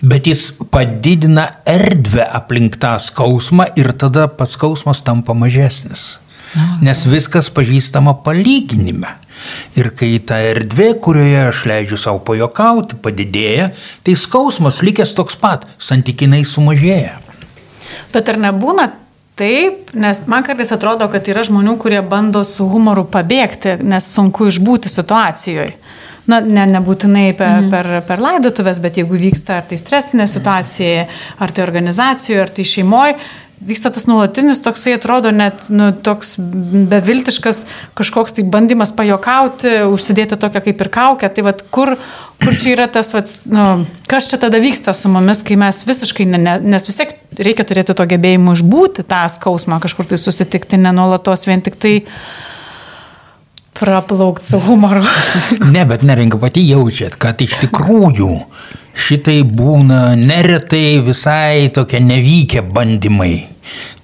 bet 0.00 0.26
jis 0.30 0.50
padidina 0.72 1.48
erdvę 1.68 2.24
aplink 2.40 2.78
tą 2.80 2.96
skausmą 3.02 3.70
ir 3.78 3.92
tada 3.98 4.28
pats 4.28 4.56
skausmas 4.56 5.04
tampa 5.06 5.36
mažesnis. 5.36 6.18
Nes 6.82 7.04
viskas 7.06 7.50
pažįstama 7.54 8.16
palyginime. 8.24 9.16
Ir 9.78 9.92
kai 9.96 10.18
ta 10.26 10.40
erdvė, 10.44 10.90
kurioje 11.00 11.44
aš 11.48 11.60
leidžiu 11.70 11.96
savo 12.00 12.18
pajokauti, 12.26 12.98
padidėja, 13.00 13.70
tai 14.04 14.16
skausmas 14.18 14.82
likęs 14.84 15.14
toks 15.16 15.38
pat, 15.40 15.64
santykinai 15.80 16.42
sumažėja. 16.44 17.14
Bet 18.12 18.28
ar 18.28 18.40
nebūna 18.42 18.88
Taip, 19.40 19.94
nes 19.96 20.18
man 20.28 20.44
kartais 20.44 20.68
atrodo, 20.74 21.06
kad 21.08 21.28
yra 21.32 21.40
žmonių, 21.46 21.78
kurie 21.80 22.00
bando 22.04 22.42
su 22.44 22.66
humoru 22.68 23.06
pabėgti, 23.08 23.78
nes 23.88 24.08
sunku 24.12 24.50
išbūti 24.50 24.92
situacijoje. 24.92 25.72
Na, 26.28 26.42
ne, 26.44 26.66
nebūtinai 26.68 27.30
per, 27.38 27.54
mhm. 27.62 27.70
per, 27.72 27.88
per 28.06 28.20
laidotuvės, 28.22 28.78
bet 28.84 29.00
jeigu 29.00 29.16
vyksta 29.18 29.56
ar 29.56 29.64
tai 29.70 29.78
stresinė 29.80 30.28
situacija, 30.30 31.06
ar 31.40 31.54
tai 31.56 31.64
organizacijoje, 31.64 32.42
ar 32.42 32.52
tai 32.54 32.66
šeimoje, 32.68 33.16
vyksta 33.60 33.90
tas 33.92 34.06
nuolatinis 34.08 34.62
toksai, 34.64 34.94
atrodo, 34.96 35.30
net 35.34 35.68
nu, 35.72 35.90
toks 35.92 36.34
beviltiškas 36.90 37.64
kažkoks 37.98 38.36
tai 38.38 38.44
bandymas 38.48 38.92
pajokauti, 38.96 39.74
užsidėti 39.90 40.38
tokią 40.40 40.62
kaip 40.64 40.84
ir 40.84 40.90
kaukę. 40.92 41.30
Tai 41.34 41.44
vad, 41.46 41.62
kur, 41.74 41.94
kur 42.40 42.56
čia 42.56 42.74
yra 42.74 42.88
tas, 42.92 43.12
vat, 43.16 43.32
nu, 43.50 43.66
kas 44.10 44.30
čia 44.30 44.40
tada 44.40 44.60
vyksta 44.62 44.94
su 44.96 45.12
mumis, 45.12 45.44
kai 45.46 45.58
mes 45.60 45.82
visiškai, 45.88 46.28
ne, 46.32 46.40
ne, 46.40 46.56
nes 46.74 46.88
vis 46.88 47.00
tiek 47.02 47.16
reikia 47.38 47.66
turėti 47.68 47.96
to 47.96 48.08
gebėjimo 48.14 48.56
išbūti 48.56 49.04
tą 49.08 49.26
skausmą, 49.36 49.80
kažkur 49.84 50.08
tai 50.08 50.20
susitikti, 50.20 50.80
nenolatos 50.80 51.46
vien 51.48 51.64
tik 51.64 51.76
tai 51.80 51.94
praplaukti 53.80 54.48
su 54.48 54.60
humoru. 54.60 55.04
ne, 55.74 55.84
bet 55.88 56.04
neringa 56.04 56.40
pati 56.40 56.64
jaučiat, 56.68 57.20
kad 57.20 57.40
iš 57.44 57.60
tikrųjų 57.66 58.32
šitai 59.00 59.40
būna 59.44 60.12
neretai 60.20 61.00
visai 61.04 61.70
tokie 61.74 62.02
nevykę 62.04 62.66
bandymai 62.74 63.50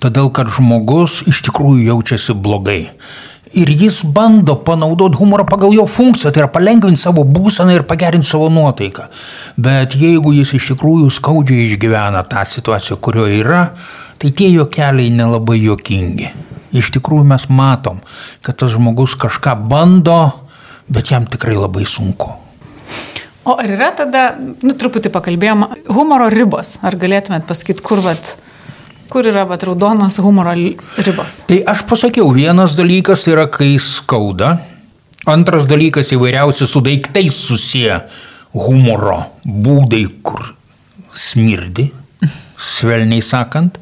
todėl 0.03 0.31
kad 0.35 0.51
žmogus 0.53 1.23
iš 1.29 1.43
tikrųjų 1.49 1.89
jaučiasi 1.91 2.37
blogai. 2.37 2.83
Ir 3.57 3.71
jis 3.71 4.03
bando 4.03 4.57
panaudoti 4.67 5.17
humorą 5.17 5.47
pagal 5.49 5.73
jo 5.73 5.87
funkciją, 5.89 6.33
tai 6.33 6.43
yra 6.43 6.51
palengvinti 6.53 7.01
savo 7.01 7.25
būseną 7.25 7.77
ir 7.77 7.87
pagerinti 7.89 8.29
savo 8.29 8.51
nuotaiką. 8.53 9.07
Bet 9.57 9.95
jeigu 9.97 10.35
jis 10.37 10.57
iš 10.59 10.73
tikrųjų 10.75 11.13
skaudžiai 11.15 11.71
išgyvena 11.71 12.25
tą 12.29 12.43
situaciją, 12.45 12.99
kurioje 13.01 13.41
yra, 13.41 13.63
tai 14.21 14.33
tie 14.37 14.51
juokeliai 14.53 15.15
nelabai 15.15 15.61
juokingi. 15.63 16.33
Iš 16.77 16.91
tikrųjų 16.99 17.31
mes 17.31 17.47
matom, 17.49 18.03
kad 18.45 18.59
tas 18.61 18.75
žmogus 18.75 19.17
kažką 19.17 19.55
bando, 19.71 20.21
bet 20.93 21.15
jam 21.15 21.25
tikrai 21.31 21.57
labai 21.57 21.87
sunku. 21.89 22.35
O 23.47 23.55
ar 23.55 23.71
yra 23.71 23.93
tada, 23.95 24.33
nu 24.39 24.75
truputį 24.75 25.13
pakalbėjom, 25.15 25.69
humoro 25.95 26.27
ribos? 26.33 26.77
Ar 26.83 26.97
galėtumėt 26.99 27.47
pasakyti, 27.47 27.85
kur 27.87 28.03
vat 28.03 28.35
Kur 29.09 29.27
yra 29.31 29.45
vat, 29.47 29.63
raudonos 29.63 30.19
humoro 30.19 30.51
ribos? 30.53 31.43
Tai 31.47 31.61
aš 31.71 31.85
pasakiau, 31.87 32.33
vienas 32.35 32.75
dalykas 32.75 33.23
yra, 33.31 33.47
kai 33.47 33.77
skauda, 33.79 34.57
antras 35.31 35.69
dalykas 35.71 36.11
įvairiausi 36.17 36.67
su 36.67 36.83
daiktais 36.83 37.39
susiję 37.47 38.01
humoro 38.67 39.21
būdai, 39.47 40.03
kur 40.27 40.43
smirdi, 41.15 41.87
svelniai 42.59 43.23
sakant, 43.23 43.79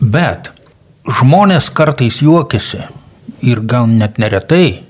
bet 0.00 0.48
žmonės 1.20 1.68
kartais 1.76 2.22
juokiasi 2.24 2.86
ir 3.48 3.60
gal 3.68 3.88
net 3.90 4.16
neretai 4.16 4.80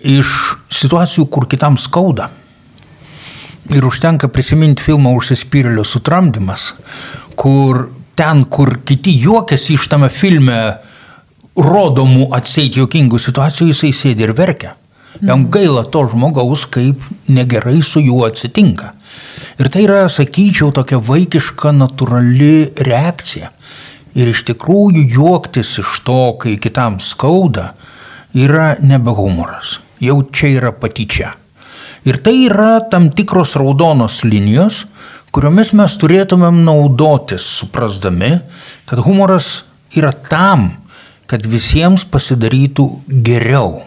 iš 0.00 0.30
situacijų, 0.72 1.28
kur 1.28 1.44
kitam 1.50 1.76
skauda. 1.76 2.32
Ir 3.72 3.86
užtenka 3.88 4.28
prisiminti 4.28 4.84
filmą 4.84 5.14
Užsispyrėlio 5.16 5.84
sutramdymas, 5.88 6.72
kur 7.38 7.86
ten, 8.18 8.44
kur 8.44 8.78
kiti 8.84 9.14
juokiasi 9.22 9.78
iš 9.78 9.88
tame 9.88 10.10
filme 10.12 10.58
rodomų 11.56 12.30
atseit 12.36 12.76
juokingų 12.76 13.20
situacijų, 13.20 13.72
jisai 13.72 13.92
sėdi 13.96 14.26
ir 14.26 14.34
verkia. 14.36 14.74
Jam 15.20 15.42
mhm. 15.44 15.48
gaila 15.52 15.84
to 15.84 16.06
žmogaus, 16.08 16.66
kaip 16.72 17.02
negerai 17.28 17.80
su 17.84 18.00
juo 18.00 18.24
atsitinka. 18.26 18.92
Ir 19.60 19.68
tai 19.72 19.84
yra, 19.84 20.06
sakyčiau, 20.10 20.72
tokia 20.74 20.98
vaikiška, 21.04 21.74
natūrali 21.76 22.72
reakcija. 22.80 23.52
Ir 24.16 24.32
iš 24.32 24.42
tikrųjų 24.48 25.04
juoktis 25.14 25.76
iš 25.80 26.00
to, 26.04 26.22
kai 26.40 26.56
kitam 26.60 26.98
skauda, 27.00 27.72
yra 28.36 28.74
nebe 28.80 29.12
humoras. 29.16 29.78
Jau 30.02 30.22
čia 30.32 30.56
yra 30.58 30.72
patyčia. 30.72 31.36
Ir 32.08 32.18
tai 32.18 32.34
yra 32.48 32.80
tam 32.90 33.10
tikros 33.14 33.54
raudonos 33.60 34.22
linijos, 34.26 34.84
kuriomis 35.32 35.72
mes 35.78 35.94
turėtumėm 36.02 36.64
naudotis, 36.66 37.44
suprasdami, 37.60 38.34
kad 38.90 39.02
humoras 39.06 39.62
yra 39.94 40.10
tam, 40.12 40.72
kad 41.30 41.46
visiems 41.48 42.04
pasidarytų 42.10 42.86
geriau, 43.24 43.84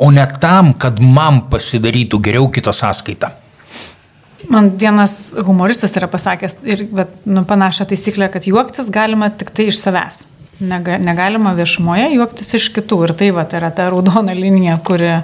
o 0.00 0.10
ne 0.10 0.24
tam, 0.40 0.72
kad 0.74 0.98
man 0.98 1.44
pasidarytų 1.52 2.18
geriau 2.24 2.48
kito 2.50 2.72
sąskaita. 2.74 3.30
Man 4.48 4.74
vienas 4.80 5.32
humoristas 5.46 5.94
yra 5.96 6.08
pasakęs 6.10 6.58
ir 6.68 6.84
bet, 6.92 7.12
nu, 7.24 7.44
panašią 7.48 7.86
taisyklę, 7.88 8.28
kad 8.32 8.48
juoktis 8.48 8.90
galima 8.92 9.30
tik 9.30 9.52
tai 9.54 9.70
iš 9.70 9.78
savęs. 9.80 10.24
Nega, 10.64 10.98
negalima 11.02 11.54
viešumoje 11.56 12.10
juoktis 12.14 12.52
iš 12.58 12.68
kitų. 12.76 12.98
Ir 13.06 13.14
tai 13.18 13.30
va, 13.34 13.46
tai 13.48 13.62
yra 13.62 13.72
ta 13.74 13.88
raudona 13.90 14.36
linija, 14.36 14.76
kuri, 14.84 15.14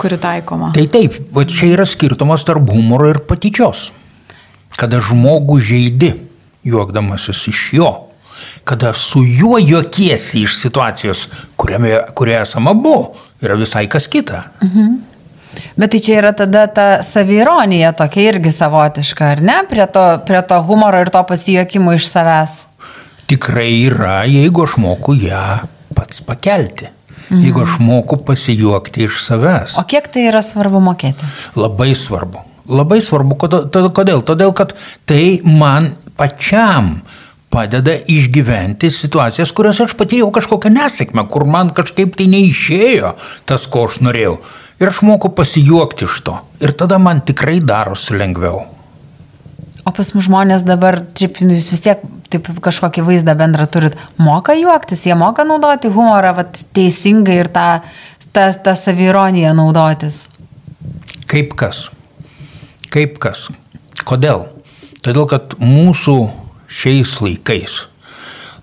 kuri 0.00 0.18
taikoma. 0.20 0.72
Tai 0.74 0.86
taip, 0.92 1.16
va 1.34 1.44
čia 1.48 1.74
yra 1.74 1.86
skirtumas 1.88 2.46
tarp 2.48 2.72
humoro 2.72 3.10
ir 3.10 3.20
patyčios. 3.28 3.90
Kada 4.78 5.00
žmogų 5.04 5.58
žaidi, 5.60 6.14
juokdamasis 6.64 7.42
iš 7.50 7.64
jo. 7.76 7.90
Kada 8.64 8.94
su 8.96 9.22
juo 9.26 9.58
juokiesi 9.60 10.44
iš 10.46 10.56
situacijos, 10.60 11.26
kuriame, 11.60 11.98
kurioje 12.16 12.46
esame 12.46 12.72
abu, 12.72 12.96
yra 13.42 13.56
visai 13.60 13.86
kas 13.90 14.08
kita. 14.08 14.44
Mhm. 14.64 14.98
Bet 15.76 15.90
tai 15.90 15.98
čia 15.98 16.18
yra 16.20 16.30
tada 16.36 16.66
ta 16.70 17.02
savironija 17.02 17.92
tokia 17.98 18.30
irgi 18.30 18.52
savotiška, 18.54 19.32
ar 19.34 19.42
ne? 19.42 19.56
Prie 19.68 19.86
to, 19.90 20.04
prie 20.26 20.42
to 20.46 20.60
humoro 20.62 21.00
ir 21.02 21.10
to 21.10 21.22
pasijokimo 21.26 21.94
iš 21.96 22.06
savęs. 22.06 22.54
Tikrai 23.30 23.70
yra, 23.86 24.22
jeigu 24.30 24.64
aš 24.66 24.76
moku 24.82 25.16
ją 25.18 25.60
pats 25.94 26.22
pakelti. 26.26 26.90
Mhm. 27.30 27.42
Jeigu 27.46 27.62
aš 27.62 27.78
moku 27.78 28.16
pasijuokti 28.26 29.06
iš 29.06 29.22
savęs. 29.22 29.78
O 29.78 29.86
kiek 29.86 30.08
tai 30.10 30.26
yra 30.28 30.42
svarbu 30.42 30.82
mokėti? 30.82 31.28
Labai 31.56 31.94
svarbu. 31.94 32.42
Labai 32.70 33.00
svarbu. 33.02 33.36
Kodėl? 33.38 34.22
Todėl, 34.26 34.52
kad 34.54 34.74
tai 35.06 35.40
man 35.44 35.92
pačiam 36.18 37.00
padeda 37.50 37.96
išgyventi 38.06 38.90
situacijas, 38.94 39.50
kuriuose 39.54 39.88
aš 39.88 39.96
patyrėjau 39.98 40.30
kažkokią 40.34 40.70
nesėkmę, 40.74 41.26
kur 41.30 41.46
man 41.50 41.72
kažkaip 41.74 42.14
tai 42.18 42.28
neišėjo 42.30 43.14
tas, 43.50 43.66
ko 43.66 43.88
aš 43.88 43.98
norėjau. 44.06 44.36
Ir 44.80 44.90
aš 44.92 45.02
moku 45.06 45.32
pasijuokti 45.34 46.06
iš 46.06 46.20
to. 46.26 46.36
Ir 46.62 46.72
tada 46.78 46.98
man 47.02 47.22
tikrai 47.26 47.58
darosi 47.60 48.14
lengviau. 48.16 48.62
O 49.88 49.92
pas 49.96 50.10
mus 50.14 50.26
žmonės 50.26 50.64
dabar, 50.68 51.00
čia 51.16 51.30
jūs 51.30 51.70
vis 51.72 51.84
tiek 51.84 52.02
taip 52.30 52.48
kažkokį 52.62 53.04
vaizdą 53.06 53.34
bendrą 53.38 53.66
turit, 53.66 53.96
moka 54.20 54.54
juoktis, 54.58 55.06
jie 55.08 55.16
moka 55.18 55.46
naudoti 55.46 55.90
humorą 55.92 56.34
vat, 56.36 56.60
teisingai 56.76 57.40
ir 57.40 57.50
tą, 57.54 57.80
tą, 58.34 58.50
tą 58.64 58.76
savironiją 58.78 59.54
naudotis. 59.56 60.26
Kaip 61.30 61.56
kas? 61.58 61.88
Kaip 62.92 63.18
kas? 63.22 63.48
Kodėl? 64.06 64.48
Todėl, 65.00 65.26
kad 65.30 65.56
mūsų 65.62 66.16
šiais 66.70 67.16
laikais 67.24 67.84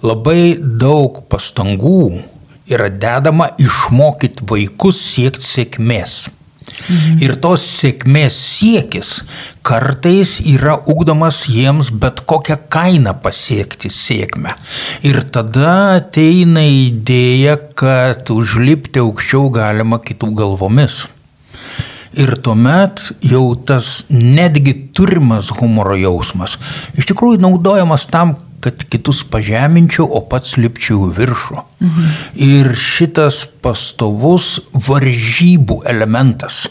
labai 0.06 0.58
daug 0.60 1.24
pastangų 1.32 2.24
yra 2.70 2.90
dedama 2.92 3.50
išmokyti 3.60 4.46
vaikus 4.50 5.00
siekti 5.02 5.48
sėkmės. 5.48 6.28
Mhm. 6.78 7.18
Ir 7.26 7.36
tos 7.42 7.64
sėkmės 7.66 8.38
siekis 8.38 9.12
kartais 9.66 10.38
yra 10.46 10.78
ugdomas 10.88 11.44
jiems 11.52 11.90
bet 11.92 12.22
kokią 12.30 12.60
kainą 12.72 13.16
pasiekti 13.24 13.92
sėkmę. 13.92 14.56
Ir 15.08 15.22
tada 15.34 15.98
ateina 15.98 16.64
idėja, 16.64 17.58
kad 17.78 18.32
užlipti 18.32 19.04
aukščiau 19.04 19.50
galima 19.54 20.00
kitų 20.04 20.32
galvomis. 20.38 21.06
Ir 22.18 22.32
tuomet 22.42 23.02
jau 23.30 23.52
tas 23.68 24.02
netgi 24.10 24.74
turimas 24.96 25.52
humoro 25.54 25.94
jausmas 26.00 26.56
iš 26.98 27.06
tikrųjų 27.12 27.44
naudojamas 27.44 28.08
tam, 28.10 28.34
kad 28.64 28.84
kitus 28.90 29.22
pažeminčiau, 29.30 30.08
o 30.08 30.22
pats 30.26 30.58
lipčiau 30.58 31.10
viršų. 31.14 31.62
Mhm. 31.82 32.10
Ir 32.48 32.74
šitas 32.74 33.46
pastovus 33.62 34.58
varžybų 34.74 35.84
elementas, 35.86 36.68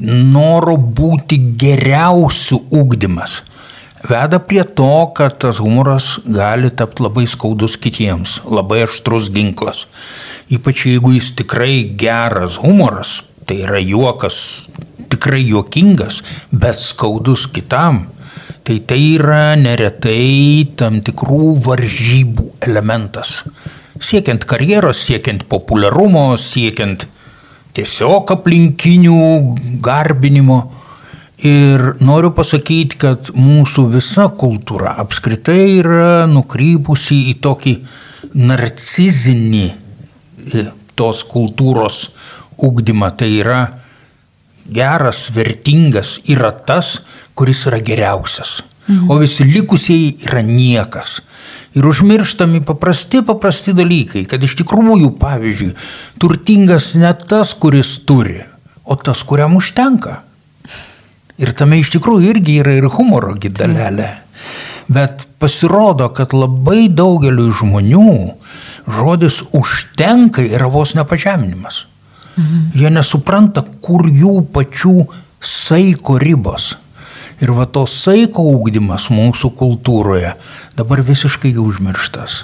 noro 0.00 0.76
būti 0.76 1.36
geriausių 1.60 2.60
ūkdymas, 2.72 3.42
veda 4.08 4.40
prie 4.40 4.64
to, 4.64 5.12
kad 5.16 5.36
tas 5.44 5.60
humoras 5.60 6.14
gali 6.24 6.70
tapti 6.70 7.04
labai 7.04 7.26
skaudus 7.28 7.76
kitiems, 7.76 8.40
labai 8.48 8.84
aštrus 8.86 9.28
ginklas. 9.34 9.86
Ypač 10.50 10.86
jeigu 10.88 11.12
jis 11.14 11.34
tikrai 11.36 11.84
geras 12.00 12.56
humoras, 12.62 13.20
tai 13.44 13.60
yra 13.66 13.78
juokas 13.82 14.70
tikrai 15.10 15.42
juokingas, 15.44 16.22
bet 16.50 16.80
skaudus 16.80 17.46
kitam 17.50 18.06
tai 18.70 18.78
tai 18.86 19.04
yra 19.16 19.56
neretai 19.58 20.62
tam 20.78 21.00
tikrų 21.02 21.56
varžybų 21.64 22.44
elementas. 22.62 23.40
Siekiant 23.98 24.44
karjeros, 24.46 25.00
siekiant 25.08 25.42
populiarumo, 25.50 26.36
siekiant 26.38 27.02
tiesiog 27.74 28.30
aplinkinių 28.36 29.16
garbinimo. 29.82 30.60
Ir 31.42 31.82
noriu 32.04 32.30
pasakyti, 32.36 33.00
kad 33.00 33.32
mūsų 33.34 33.88
visa 33.96 34.28
kultūra 34.38 34.94
apskritai 35.02 35.80
yra 35.80 36.28
nukrypusi 36.30 37.24
į 37.32 37.38
tokį 37.42 37.76
narcizinį 38.38 39.66
e, 39.66 40.66
tos 40.94 41.24
kultūros 41.26 42.04
ugdymą. 42.54 43.10
Tai 43.18 43.32
yra 43.34 43.62
geras, 44.70 45.26
vertingas 45.34 46.20
yra 46.30 46.52
tas, 46.54 47.00
kuris 47.40 47.64
yra 47.70 47.80
geriausias. 47.80 48.60
Mhm. 48.86 49.10
O 49.10 49.16
visi 49.20 49.46
likusieji 49.48 50.16
yra 50.26 50.42
niekas. 50.44 51.20
Ir 51.78 51.86
užmirštami 51.86 52.60
paprasti, 52.66 53.22
paprasti 53.24 53.72
dalykai, 53.76 54.24
kad 54.28 54.42
iš 54.42 54.56
tikrųjų, 54.58 55.12
pavyzdžiui, 55.20 55.70
turtingas 56.20 56.92
ne 56.98 57.12
tas, 57.14 57.54
kuris 57.54 57.94
turi, 58.04 58.42
o 58.84 58.96
tas, 58.98 59.22
kuriam 59.24 59.54
užtenka. 59.60 60.18
Ir 61.40 61.54
tame 61.56 61.78
iš 61.80 61.94
tikrųjų 61.94 62.34
irgi 62.34 62.58
yra 62.60 62.74
ir 62.76 62.90
humoro 62.92 63.36
gidalelė. 63.40 64.10
Bet 64.90 65.24
pasirodo, 65.40 66.10
kad 66.12 66.34
labai 66.34 66.90
daugeliu 66.90 67.46
žmonių 67.54 68.34
žodis 68.90 69.40
užtenka 69.54 70.42
yra 70.42 70.68
vos 70.68 70.96
nepažeminimas. 70.98 71.86
Mhm. 72.36 72.70
Jie 72.74 72.90
nesupranta, 72.90 73.62
kur 73.80 74.08
jų 74.10 74.40
pačių 74.52 75.06
saiko 75.40 76.18
ribos. 76.18 76.74
Ir 77.40 77.54
va 77.56 77.64
to 77.64 77.86
saiko 77.88 78.44
ūkdymas 78.52 79.08
mūsų 79.12 79.52
kultūroje 79.56 80.34
dabar 80.76 81.00
visiškai 81.04 81.54
užmirštas. 81.60 82.42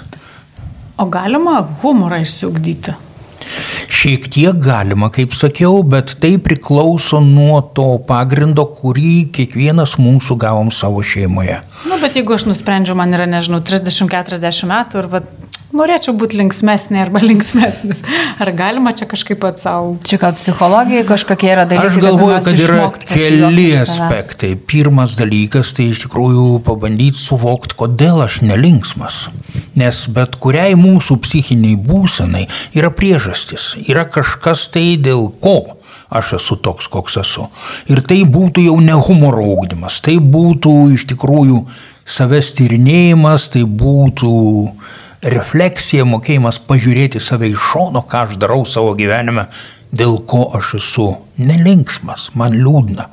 O 0.97 1.05
galima 1.13 1.59
humorą 1.83 2.23
išsiugdyti? 2.23 2.95
Šiek 3.87 4.25
tiek 4.33 4.57
galima, 4.59 5.09
kaip 5.13 5.33
sakiau, 5.37 5.79
bet 5.85 6.15
tai 6.21 6.33
priklauso 6.41 7.21
nuo 7.23 7.59
to 7.77 7.85
pagrindo, 8.09 8.65
kurį 8.79 9.29
kiekvienas 9.37 9.95
mūsų 10.01 10.37
gavom 10.41 10.71
savo 10.73 11.03
šeimoje. 11.05 11.59
Na, 11.61 11.93
nu, 11.93 11.99
bet 12.01 12.17
jeigu 12.19 12.35
aš 12.35 12.47
nusprendžiu, 12.49 12.97
man 12.99 13.15
yra, 13.15 13.29
nežinau, 13.29 13.61
30-40 13.65 14.67
metų 14.73 15.01
ir 15.03 15.09
vat, 15.13 15.29
norėčiau 15.75 16.13
būti 16.17 16.37
linksmesnė 16.39 17.01
arba 17.03 17.21
linksmesnis. 17.23 18.01
Ar 18.41 18.51
galima 18.55 18.93
čia 18.95 19.07
kažkaip 19.09 19.39
pats 19.41 19.65
savo? 19.65 19.95
Čia 20.07 20.19
gal 20.21 20.35
psichologija 20.37 21.03
kažkokie 21.07 21.49
yra 21.51 21.65
dalykai. 21.69 21.91
Aš 21.91 21.99
galvoju, 22.03 22.39
kad 22.45 22.61
yra 22.63 22.89
keli 23.03 23.67
aspektai. 23.81 24.53
Pirmas 24.69 25.17
dalykas 25.19 25.73
tai 25.77 25.89
iš 25.91 26.05
tikrųjų 26.05 26.61
pabandyti 26.67 27.19
suvokti, 27.19 27.77
kodėl 27.79 28.23
aš 28.25 28.41
nelinksmas. 28.47 29.25
Nes 29.77 30.03
bet 30.13 30.37
kuriai 30.41 30.77
mūsų 30.79 31.19
psichiniai 31.25 31.77
būsenai 31.79 32.47
yra 32.77 32.91
priežastis, 32.93 33.73
yra 33.87 34.07
kažkas 34.09 34.69
tai 34.73 34.95
dėl 35.01 35.27
ko 35.43 35.59
aš 36.07 36.37
esu 36.37 36.55
toks, 36.63 36.87
koks 36.87 37.17
esu. 37.19 37.49
Ir 37.91 37.99
tai 38.07 38.21
būtų 38.23 38.63
jau 38.69 38.77
ne 38.79 38.95
humoro 38.95 39.43
ūkdymas, 39.57 39.99
tai 40.05 40.15
būtų 40.23 40.73
iš 40.95 41.03
tikrųjų 41.09 41.65
savęs 42.07 42.53
tyrinėjimas, 42.55 43.49
tai 43.51 43.65
būtų 43.67 44.31
uh, 44.31 44.95
refleksija, 45.33 46.05
mokėjimas 46.07 46.59
pažiūrėti 46.67 47.21
save 47.23 47.51
iš 47.51 47.71
šono, 47.71 48.03
ką 48.07 48.27
aš 48.27 48.39
darau 48.41 48.63
savo 48.67 48.93
gyvenime, 48.97 49.47
dėl 49.91 50.19
ko 50.27 50.47
aš 50.57 50.77
esu 50.79 51.09
nelinksmas, 51.39 52.31
man 52.37 52.55
liūdna. 52.57 53.07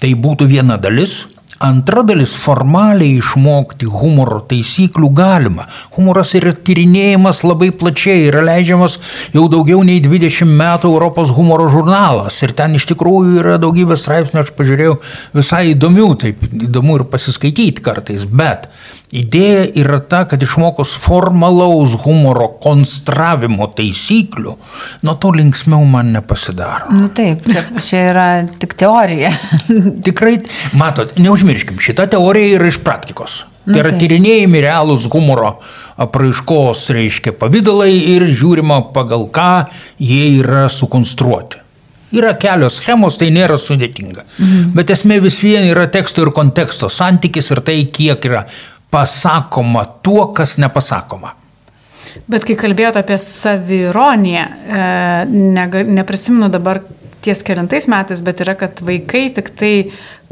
Tai 0.00 0.12
būtų 0.22 0.50
viena 0.50 0.78
dalis. 0.80 1.24
Antra 1.56 2.02
dalis- 2.04 2.34
formaliai 2.44 3.16
išmokti 3.16 3.86
humoro 3.88 4.42
taisyklių 4.44 5.08
galima. 5.16 5.64
Humoras 5.96 6.34
yra 6.34 6.52
tyrinėjimas 6.52 7.40
labai 7.42 7.70
plačiai, 7.70 8.28
yra 8.28 8.42
leidžiamas 8.44 8.98
jau 9.32 9.48
daugiau 9.48 9.82
nei 9.82 9.98
20 10.00 10.44
metų 10.44 10.92
Europos 10.92 11.30
humoro 11.30 11.70
žurnalas. 11.70 12.42
Ir 12.42 12.52
ten 12.52 12.74
iš 12.74 12.84
tikrųjų 12.84 13.40
yra 13.40 13.56
daugybė 13.56 13.96
straipsnių, 13.96 14.40
aš 14.40 14.52
pažiūrėjau, 14.52 14.98
visai 15.32 15.72
įdomių, 15.74 16.18
taip 16.18 16.36
įdomu 16.42 16.96
ir 16.96 17.04
pasiskaityti 17.04 17.80
kartais. 17.80 18.26
Bet 18.26 18.68
idėja 19.14 19.66
yra 19.78 20.00
ta, 20.02 20.24
kad 20.28 20.42
išmokus 20.42 20.96
formalaus 21.02 21.94
humoro 22.02 22.48
konstravimo 22.62 23.68
taisyklių, 23.76 24.54
nuo 25.06 25.16
to 25.22 25.32
linksmiau 25.36 25.86
man 25.88 26.10
nepasidaro. 26.14 26.90
Nu 26.94 27.10
taip, 27.14 27.46
čia, 27.46 27.64
čia 27.86 28.04
yra 28.10 28.28
tik 28.60 28.74
teorija. 28.78 29.32
Tikrai, 30.06 30.38
matot, 30.78 31.14
neužmirškim, 31.22 31.78
šita 31.82 32.08
teorija 32.16 32.58
yra 32.58 32.72
iš 32.72 32.80
praktikos. 32.84 33.44
Tai 33.66 33.80
yra 33.82 33.90
tyrinėjami 33.98 34.62
realūs 34.62 35.08
humoro 35.10 35.56
apraiškos, 35.98 36.84
reiškia, 36.94 37.32
pavydalai 37.40 37.92
ir 38.14 38.28
žiūrima 38.30 38.82
pagal 38.94 39.26
ką 39.34 39.66
jie 39.98 40.36
yra 40.38 40.66
sukonstruoti. 40.70 41.62
Yra 42.14 42.36
kelios 42.38 42.76
schemos, 42.78 43.16
tai 43.18 43.32
nėra 43.34 43.56
sudėtinga. 43.58 44.22
Mhm. 44.38 44.70
Bet 44.76 44.92
esmė 44.94 45.18
vis 45.24 45.40
vien 45.42 45.66
yra 45.66 45.88
teksto 45.90 46.22
ir 46.22 46.30
konteksto 46.36 46.88
santykis 46.92 47.50
ir 47.50 47.60
tai, 47.66 47.80
kiek 47.90 48.28
yra 48.28 48.44
pasakoma 48.96 49.84
tuo, 50.02 50.30
kas 50.36 50.56
nepasakoma. 50.62 51.34
Bet 52.30 52.46
kai 52.48 52.56
kalbėjote 52.56 53.02
apie 53.02 53.18
savironiją, 53.20 54.44
e, 54.46 54.84
nega- 55.56 55.84
neprisimenu 55.84 56.48
dabar 56.52 56.80
ties 57.26 57.42
kelintais 57.42 57.88
metais, 57.90 58.22
bet 58.22 58.40
yra, 58.44 58.54
kad 58.58 58.80
vaikai 58.86 59.24
tik 59.34 59.50
tai, 59.58 59.72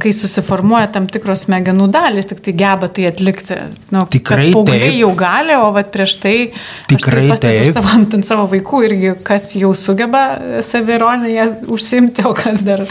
kai 0.01 0.13
susiformuoja 0.15 0.93
tam 0.95 1.09
tikros 1.11 1.45
smegenų 1.47 1.89
dalis, 1.95 2.29
tik 2.31 2.43
tai 2.45 2.55
geba 2.59 2.89
tai 2.95 3.09
atlikti. 3.11 3.59
Nu, 3.95 4.05
Tikrai 4.11 4.53
taip. 4.55 4.87
jau 5.01 5.11
gali, 5.19 5.57
o 5.59 5.71
vat 5.75 5.91
prieš 5.95 6.17
tai... 6.23 6.35
aš 6.55 6.95
Tikrai 6.95 7.25
tai 7.25 7.33
pastebiu 7.35 7.67
taip. 7.67 7.79
Savo, 7.79 7.95
ant 7.99 8.29
savo 8.31 8.49
vaikų 8.55 8.83
irgi, 8.89 9.15
kas 9.27 9.51
jau 9.59 9.73
sugeba 9.79 10.25
savironiją 10.67 11.51
užsimti, 11.75 12.27
o 12.31 12.35
kas 12.39 12.67
dar... 12.67 12.87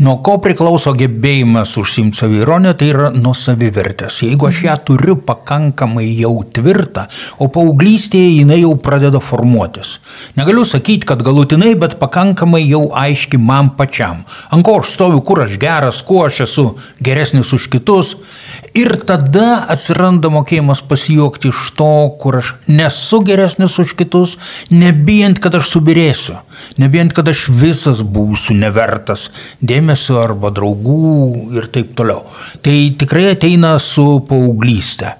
Nuo 0.00 0.14
ko 0.24 0.38
priklauso 0.40 0.94
gebėjimas 0.96 1.74
užsimti 1.76 2.16
savironę, 2.22 2.72
tai 2.78 2.88
yra 2.94 3.10
nuo 3.12 3.34
savivertės. 3.36 4.22
Jeigu 4.24 4.48
aš 4.48 4.62
ją 4.64 4.76
turiu 4.88 5.18
pakankamai 5.20 6.06
jau 6.16 6.32
tvirtą, 6.48 7.04
o 7.36 7.50
paauglystėje 7.52 8.30
jinai 8.38 8.62
jau 8.62 8.72
pradeda 8.80 9.20
formuotis. 9.20 9.98
Negaliu 10.38 10.64
sakyti, 10.64 11.04
kad 11.10 11.20
galutinai, 11.26 11.74
bet 11.76 11.98
pakankamai 12.00 12.62
jau 12.64 12.86
aiški 12.96 13.36
man 13.36 13.74
pačiam. 13.76 14.24
Ant 14.48 14.64
ko 14.64 14.78
aš 14.80 14.94
stoviu, 14.96 15.20
kur 15.20 15.44
aš 15.44 15.58
geras, 15.60 16.00
kuo 16.08 16.24
aš 16.24 16.46
esu 16.46 16.66
geresnis 17.04 17.52
už 17.52 17.68
kitus. 17.74 18.16
Ir 18.72 18.94
tada 19.04 19.66
atsiranda 19.68 20.30
mokėjimas 20.32 20.80
pasijuokti 20.88 21.50
iš 21.52 21.74
to, 21.76 21.88
kur 22.22 22.38
aš 22.38 22.54
nesu 22.72 23.18
geresnis 23.20 23.74
už 23.82 23.92
kitus, 23.98 24.38
nebijant, 24.72 25.42
kad 25.44 25.58
aš 25.58 25.74
subirėsiu, 25.74 26.38
nebijant, 26.80 27.12
kad 27.12 27.28
aš 27.28 27.50
visas 27.52 28.00
būsiu 28.00 28.56
nevertas 28.56 29.26
dėmesio 29.60 30.16
arba 30.22 30.48
draugų 30.56 31.52
ir 31.58 31.68
taip 31.74 31.90
toliau. 31.98 32.24
Tai 32.64 32.76
tikrai 32.96 33.34
ateina 33.34 33.74
su 33.76 34.06
paauglystė. 34.30 35.18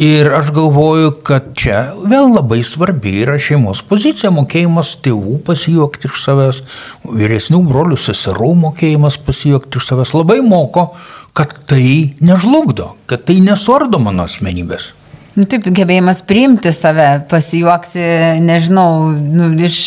Ir 0.00 0.30
aš 0.34 0.48
galvoju, 0.56 1.12
kad 1.28 1.52
čia 1.60 1.82
vėl 2.00 2.32
labai 2.32 2.62
svarbi 2.66 3.12
yra 3.20 3.36
šeimos 3.36 3.82
pozicija, 3.86 4.32
mokėjimas 4.34 4.96
tėvų 5.04 5.42
pasijuokti 5.44 6.08
iš 6.08 6.24
savęs, 6.24 6.62
vyresnių 7.04 7.60
brolių 7.68 8.00
seserų 8.00 8.54
mokėjimas 8.64 9.20
pasijuokti 9.28 9.78
iš 9.78 9.92
savęs 9.92 10.16
labai 10.16 10.40
moko, 10.42 10.88
kad 11.34 11.54
tai 11.66 12.14
nežlugdo, 12.22 12.94
kad 13.10 13.26
tai 13.26 13.40
nesuardo 13.42 13.98
mano 14.02 14.26
asmenybės. 14.28 14.92
Nu, 15.34 15.48
taip, 15.50 15.66
gebėjimas 15.74 16.20
priimti 16.22 16.70
save, 16.70 17.24
pasijuokti, 17.30 18.02
nežinau, 18.44 19.08
nu, 19.10 19.48
iš, 19.66 19.78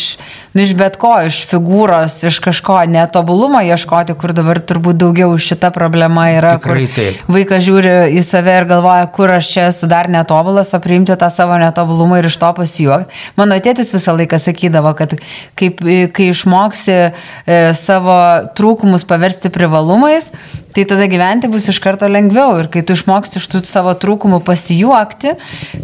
nu, 0.54 0.62
iš 0.62 0.74
bet 0.78 0.96
ko, 1.00 1.12
iš 1.28 1.42
figūros, 1.50 2.18
iš 2.28 2.38
kažko 2.44 2.78
netobulumo 2.90 3.60
ieškoti, 3.66 4.16
kur 4.18 4.32
dabar 4.36 4.60
turbūt 4.60 4.98
daugiau 5.00 5.34
šita 5.38 5.70
problema 5.74 6.28
yra. 6.34 6.56
Tikrai 6.58 6.86
taip. 6.94 7.22
Vaikas 7.30 7.64
žiūri 7.66 7.94
į 8.18 8.24
save 8.26 8.56
ir 8.60 8.68
galvoja, 8.70 9.08
kur 9.14 9.32
aš 9.36 9.52
čia 9.54 9.66
esu 9.72 9.88
dar 9.90 10.10
netobulas, 10.12 10.72
o 10.74 10.82
priimti 10.82 11.16
tą 11.18 11.30
savo 11.32 11.58
netobulumą 11.60 12.20
ir 12.20 12.30
iš 12.30 12.38
to 12.40 12.52
pasijuokti. 12.56 13.22
Mano 13.38 13.58
tėtis 13.62 13.92
visą 13.96 14.16
laiką 14.18 14.40
sakydavo, 14.42 14.94
kad 14.98 15.16
kaip, 15.58 15.82
kai 16.16 16.30
išmoksi 16.32 16.96
e, 16.98 17.10
savo 17.78 18.18
trūkumus 18.58 19.06
paversti 19.08 19.52
privalumais, 19.54 20.32
tai 20.74 20.86
tada 20.88 21.08
gyventi 21.10 21.50
bus 21.50 21.68
iš 21.72 21.80
karto 21.82 22.08
lengviau. 22.10 22.58
Ir 22.62 22.70
kai 22.72 22.84
tu 22.86 22.96
išmoksti 22.96 23.40
iš 23.40 23.50
tų 23.52 23.64
savo 23.68 23.94
trūkumų 23.98 24.40
pasijuokti, 24.46 25.34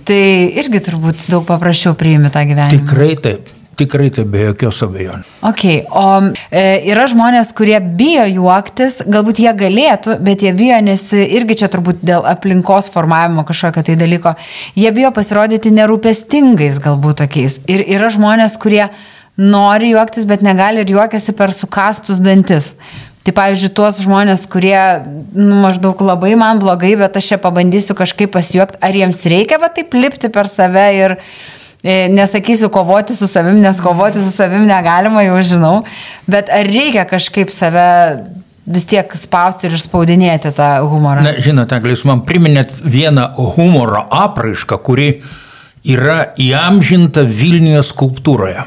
tai 0.09 0.23
irgi 0.63 0.83
turbūt 0.89 1.29
daug 1.33 1.47
paprasčiau 1.49 1.97
priimi 1.99 2.33
tą 2.35 2.45
gyvenimą. 2.49 2.85
Tikrai 2.85 3.15
taip, 3.21 3.53
tikrai 3.79 4.11
taip, 4.15 4.29
be 4.33 4.45
jokios 4.49 4.81
abejonės. 4.87 5.31
Ok, 5.47 5.65
o 5.95 6.07
e, 6.51 6.65
yra 6.93 7.07
žmonės, 7.11 7.53
kurie 7.57 7.79
bijo 7.85 8.27
juoktis, 8.31 9.01
galbūt 9.07 9.43
jie 9.45 9.55
galėtų, 9.65 10.19
bet 10.25 10.45
jie 10.47 10.55
bijo, 10.57 10.81
nes 10.87 11.07
irgi 11.15 11.61
čia 11.63 11.71
turbūt 11.73 12.05
dėl 12.07 12.27
aplinkos 12.31 12.91
formavimo 12.95 13.47
kažkokio 13.49 13.87
tai 13.89 13.99
dalyko, 14.01 14.35
jie 14.79 14.93
bijo 14.97 15.13
pasirodyti 15.17 15.75
nerūpestingais 15.75 16.81
galbūt 16.85 17.25
tokiais. 17.25 17.61
Ir 17.71 17.85
yra 17.97 18.13
žmonės, 18.15 18.59
kurie 18.63 18.87
nori 19.41 19.95
juoktis, 19.95 20.29
bet 20.31 20.45
negali 20.47 20.85
ir 20.85 20.95
juokiasi 20.95 21.35
per 21.37 21.55
sukastus 21.55 22.23
dantis. 22.23 22.73
Tai 23.25 23.33
pavyzdžiui, 23.33 23.71
tuos 23.73 24.03
žmonės, 24.05 24.45
kurie 24.53 24.77
nu, 25.33 25.63
maždaug 25.63 26.01
labai 26.05 26.35
man 26.37 26.61
blogai, 26.61 26.93
bet 27.01 27.17
aš 27.17 27.33
čia 27.33 27.39
pabandysiu 27.41 27.97
kažkaip 27.97 28.35
pasijuokti, 28.35 28.83
ar 28.85 28.93
jiems 28.93 29.23
reikia 29.33 29.57
va 29.63 29.71
taip 29.73 29.97
lipti 29.97 30.29
per 30.29 30.51
save 30.53 30.85
ir 30.99 31.15
e, 31.17 31.23
nesakysiu 31.85 32.71
kovoti 32.73 33.17
su 33.17 33.29
savim, 33.29 33.61
nes 33.61 33.81
kovoti 33.81 34.23
su 34.25 34.31
savim 34.33 34.65
negalima, 34.67 35.23
jau 35.27 35.43
žinau, 35.43 35.75
bet 36.27 36.49
ar 36.53 36.65
reikia 36.67 37.05
kažkaip 37.09 37.53
save 37.53 37.85
vis 38.65 38.87
tiek 38.89 39.11
spausti 39.19 39.69
ir 39.69 39.77
išspaudinėti 39.77 40.55
tą 40.57 40.69
humorą? 40.89 41.25
Na, 41.27 41.35
žinote, 41.45 41.77
Egle, 41.77 41.93
jūs 41.93 42.07
man 42.09 42.25
priminėt 42.25 42.79
vieną 42.81 43.29
humoro 43.55 44.07
apraišką, 44.09 44.81
kuri 44.85 45.11
yra 45.85 46.33
įamžinta 46.41 47.27
Vilniuje 47.29 47.83
skulptūroje. 47.85 48.65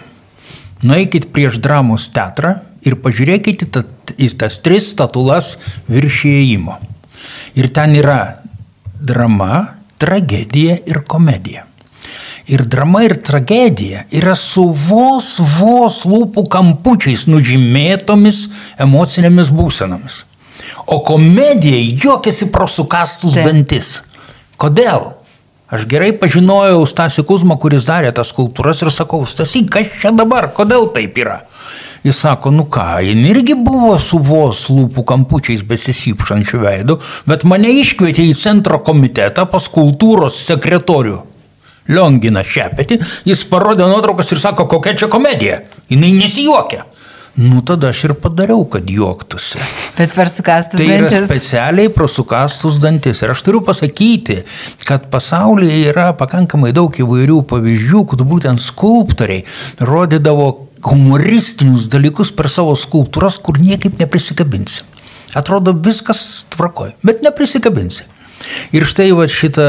Nueikit 0.85 1.31
prieš 1.33 1.57
dramos 1.63 2.05
teatrą 2.13 2.59
ir 2.85 2.99
pažiūrėkite 3.01 3.81
į 4.21 4.29
tas 4.37 4.59
tris 4.61 4.91
statulas 4.93 5.55
virš 5.89 6.27
įėjimo. 6.29 6.77
Ir 7.57 7.71
ten 7.73 7.97
yra 7.97 8.19
drama, 9.01 9.79
tragedija 9.97 10.77
ir 10.85 11.01
komedija. 11.09 11.66
Ir 12.47 12.63
drama 12.63 13.01
ir 13.03 13.17
tragedija 13.19 14.05
yra 14.15 14.31
su 14.39 14.69
vos, 14.71 15.33
vos 15.59 16.03
lūpų 16.07 16.45
kampučiais 16.47 17.25
nužymėtomis 17.27 18.45
emocinėmis 18.79 19.51
būsenomis. 19.51 20.21
O 20.87 21.01
komedija 21.03 21.81
juokiasi 22.03 22.47
pro 22.51 22.67
sukastus 22.71 23.35
Taip. 23.35 23.49
dantis. 23.49 23.97
Kodėl? 24.55 25.11
Aš 25.67 25.83
gerai 25.91 26.13
pažinojau 26.15 26.85
Stasį 26.87 27.25
Kuzmą, 27.27 27.57
kuris 27.59 27.83
darė 27.89 28.13
tas 28.15 28.31
skulptūras 28.31 28.85
ir 28.85 28.93
sakau, 28.95 29.25
Stasy, 29.27 29.65
kas 29.67 29.91
čia 29.99 30.13
dabar, 30.15 30.53
kodėl 30.55 30.87
taip 30.95 31.19
yra? 31.19 31.41
Jis 32.07 32.21
sako, 32.23 32.53
nu 32.55 32.63
ką, 32.71 33.01
jin 33.03 33.25
irgi 33.27 33.57
buvo 33.59 33.97
su 33.99 34.21
vos 34.23 34.69
lūpų 34.71 35.03
kampučiais 35.09 35.65
besisypšančių 35.67 36.61
veidų, 36.61 36.95
bet 37.27 37.43
mane 37.43 37.73
iškvietė 37.81 38.29
į 38.29 38.37
centro 38.39 38.79
komitetą 38.79 39.43
pas 39.51 39.67
kultūros 39.67 40.39
sekretorių. 40.47 41.17
Liongina 41.87 42.43
Šepetį, 42.43 42.99
jis 43.27 43.45
parodė 43.47 43.87
nuotraukas 43.87 44.31
ir 44.31 44.41
sako, 44.43 44.67
kokia 44.67 44.95
čia 44.97 45.07
komedija. 45.11 45.61
Jis 45.89 45.99
nesijuokia. 46.03 46.85
Nu 47.37 47.61
tada 47.61 47.91
aš 47.93 47.99
ir 48.07 48.13
padariau, 48.17 48.63
kad 48.65 48.87
juoktųsi. 48.89 49.59
Bet 49.93 50.15
per 50.15 50.25
sukastus 50.33 50.79
Tai 50.79 50.87
yra 50.89 51.05
dantis. 51.05 51.27
specialiai 51.29 51.91
prosukastus 51.93 52.79
dantis. 52.81 53.21
Ir 53.21 53.29
aš 53.29 53.43
turiu 53.45 53.61
pasakyti, 53.61 54.39
kad 54.89 55.05
pasaulyje 55.13 55.91
yra 55.91 56.07
pakankamai 56.17 56.71
daug 56.73 56.97
įvairių 56.97 57.43
pavyzdžių, 57.51 58.01
kur 58.09 58.25
būtent 58.25 58.63
skulptoriai 58.63 59.45
rodydavo 59.85 60.49
humoristinius 60.89 61.85
dalykus 61.93 62.33
per 62.33 62.49
savo 62.49 62.73
skulptūras, 62.73 63.37
kur 63.37 63.61
niekaip 63.61 64.01
neprisikabinsi. 64.01 64.81
Atrodo 65.37 65.75
viskas 65.77 66.47
tvarkoj, 66.55 66.95
bet 67.05 67.21
neprisikabinsi. 67.21 68.09
Ir 68.75 68.85
štai 68.87 69.11
va 69.17 69.27
šita 69.31 69.67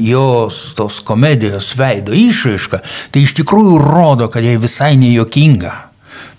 jos 0.00 0.60
tos 0.78 1.00
komedijos 1.06 1.74
veido 1.78 2.14
išraiška, 2.16 2.82
tai 3.12 3.26
iš 3.26 3.34
tikrųjų 3.40 3.80
rodo, 3.82 4.30
kad 4.32 4.46
jai 4.46 4.56
visai 4.62 4.94
nejuokinga. 5.00 5.74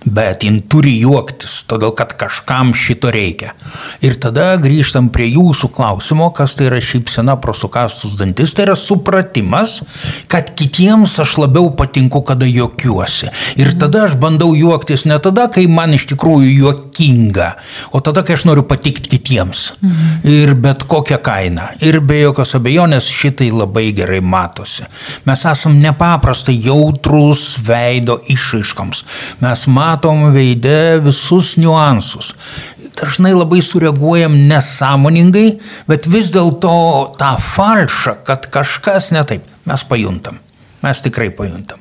Bet 0.08 0.44
jin 0.46 0.62
turi 0.72 0.94
juoktis, 1.02 1.66
todėl 1.68 1.92
kad 1.98 2.14
kažkam 2.16 2.70
šito 2.78 3.10
reikia. 3.12 3.52
Ir 4.06 4.16
tada 4.22 4.54
grįžtam 4.62 5.10
prie 5.12 5.26
jūsų 5.34 5.68
klausimo, 5.76 6.30
kas 6.32 6.54
tai 6.56 6.70
yra 6.70 6.80
šypsena 6.80 7.36
prosukastus 7.44 8.16
dantis, 8.16 8.54
tai 8.56 8.70
yra 8.70 8.78
supratimas, 8.80 9.82
kad 10.32 10.54
kitiems 10.56 11.18
aš 11.20 11.36
labiau 11.42 11.74
patinku, 11.76 12.22
kada 12.24 12.48
juokiuosi. 12.48 13.34
Ir 13.60 13.74
tada 13.82 14.06
aš 14.08 14.16
bandau 14.22 14.54
juoktis 14.56 15.04
ne 15.10 15.18
tada, 15.20 15.50
kai 15.52 15.66
man 15.68 15.98
iš 15.98 16.08
tikrųjų 16.14 16.54
juokinga. 16.98 17.56
O 17.92 18.00
tada, 18.02 18.24
kai 18.24 18.36
aš 18.36 18.46
noriu 18.46 18.64
patikti 18.64 19.10
kitiems. 19.10 19.74
Mhm. 19.82 20.28
Ir 20.28 20.56
bet 20.56 20.84
kokią 20.84 21.18
kainą. 21.22 21.70
Ir 21.82 22.00
be 22.02 22.22
jokios 22.22 22.56
abejonės 22.56 23.08
šitai 23.08 23.52
labai 23.52 23.94
gerai 23.94 24.22
matosi. 24.22 24.86
Mes 25.26 25.46
esam 25.46 25.80
nepaprastai 25.80 26.58
jautrus 26.64 27.58
veido 27.58 28.20
išaiškoms. 28.28 29.04
Mes 29.42 29.68
matom 29.68 30.32
veidę 30.34 31.00
visus 31.04 31.58
niuansus. 31.58 32.34
Dažnai 32.98 33.34
labai 33.34 33.62
sureaguojam 33.62 34.34
nesąmoningai, 34.50 35.60
bet 35.88 36.08
vis 36.08 36.32
dėlto 36.34 37.14
tą 37.18 37.36
falšą, 37.38 38.24
kad 38.26 38.50
kažkas 38.50 39.12
ne 39.12 39.24
taip, 39.24 39.44
mes 39.66 39.84
pajuntam. 39.84 40.40
Mes 40.82 41.02
tikrai 41.02 41.30
pajuntam. 41.30 41.80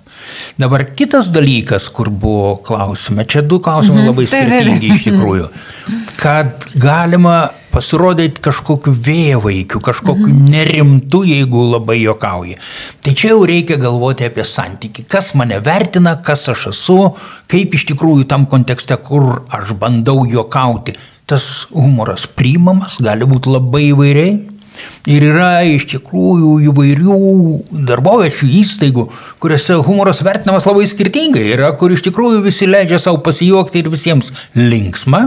Dabar 0.60 0.86
kitas 0.96 1.30
dalykas, 1.34 1.90
kur 1.92 2.10
buvo 2.10 2.56
klausime, 2.64 3.26
čia 3.28 3.42
du 3.42 3.60
klausimai 3.60 4.02
mhm. 4.02 4.10
labai 4.10 4.26
skirtingi 4.32 4.90
iš 4.94 5.06
tikrųjų, 5.10 5.48
kad 6.22 6.68
galima 6.80 7.38
pasirodyti 7.76 8.40
kažkokiu 8.40 8.94
vėjavaikiu, 8.94 9.80
kažkokiu 9.84 10.30
mhm. 10.30 10.46
nerimtu, 10.52 11.22
jeigu 11.28 11.66
labai 11.74 11.98
jokauji. 12.00 12.56
Tai 13.04 13.12
čia 13.12 13.34
jau 13.34 13.42
reikia 13.48 13.76
galvoti 13.80 14.24
apie 14.28 14.46
santyki, 14.48 15.04
kas 15.10 15.34
mane 15.36 15.58
vertina, 15.64 16.16
kas 16.24 16.46
aš 16.52 16.70
esu, 16.72 16.98
kaip 17.52 17.76
iš 17.76 17.84
tikrųjų 17.92 18.24
tam 18.30 18.48
kontekste, 18.48 18.96
kur 18.96 19.44
aš 19.52 19.76
bandau 19.80 20.24
jokauti. 20.28 20.96
Tas 21.26 21.66
humoras 21.74 22.28
priimamas, 22.30 23.00
gali 23.02 23.26
būti 23.28 23.50
labai 23.50 23.88
įvairiai. 23.90 24.55
Ir 25.06 25.22
yra 25.28 25.50
iš 25.66 25.86
tikrųjų 25.92 26.56
įvairių 26.66 27.16
darboviečių 27.86 28.48
įstaigų, 28.60 29.06
kuriuose 29.42 29.78
humoras 29.86 30.22
vertinamas 30.26 30.66
labai 30.66 30.88
skirtingai. 30.90 31.44
Yra, 31.54 31.70
kur 31.78 31.94
iš 31.94 32.02
tikrųjų 32.08 32.42
visi 32.46 32.66
leidžia 32.66 32.98
savo 33.02 33.20
pasijuokti 33.26 33.82
ir 33.82 33.90
visiems 33.92 34.32
linksma. 34.58 35.22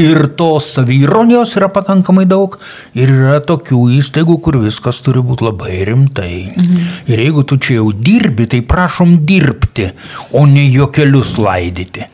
Ir 0.00 0.28
tos 0.38 0.68
savironijos 0.76 1.56
yra 1.58 1.70
pakankamai 1.72 2.26
daug. 2.28 2.58
Ir 2.98 3.12
yra 3.14 3.40
tokių 3.44 3.86
įstaigų, 3.98 4.38
kur 4.44 4.60
viskas 4.62 5.00
turi 5.04 5.24
būti 5.24 5.48
labai 5.48 5.80
rimtai. 5.88 6.36
Mhm. 6.52 6.92
Ir 7.12 7.24
jeigu 7.26 7.46
tu 7.48 7.56
čia 7.56 7.80
jau 7.80 7.90
dirbi, 7.96 8.46
tai 8.50 8.60
prašom 8.60 9.22
dirbti, 9.26 9.90
o 10.36 10.44
ne 10.46 10.68
jokelius 10.68 11.38
laidyti. 11.40 12.08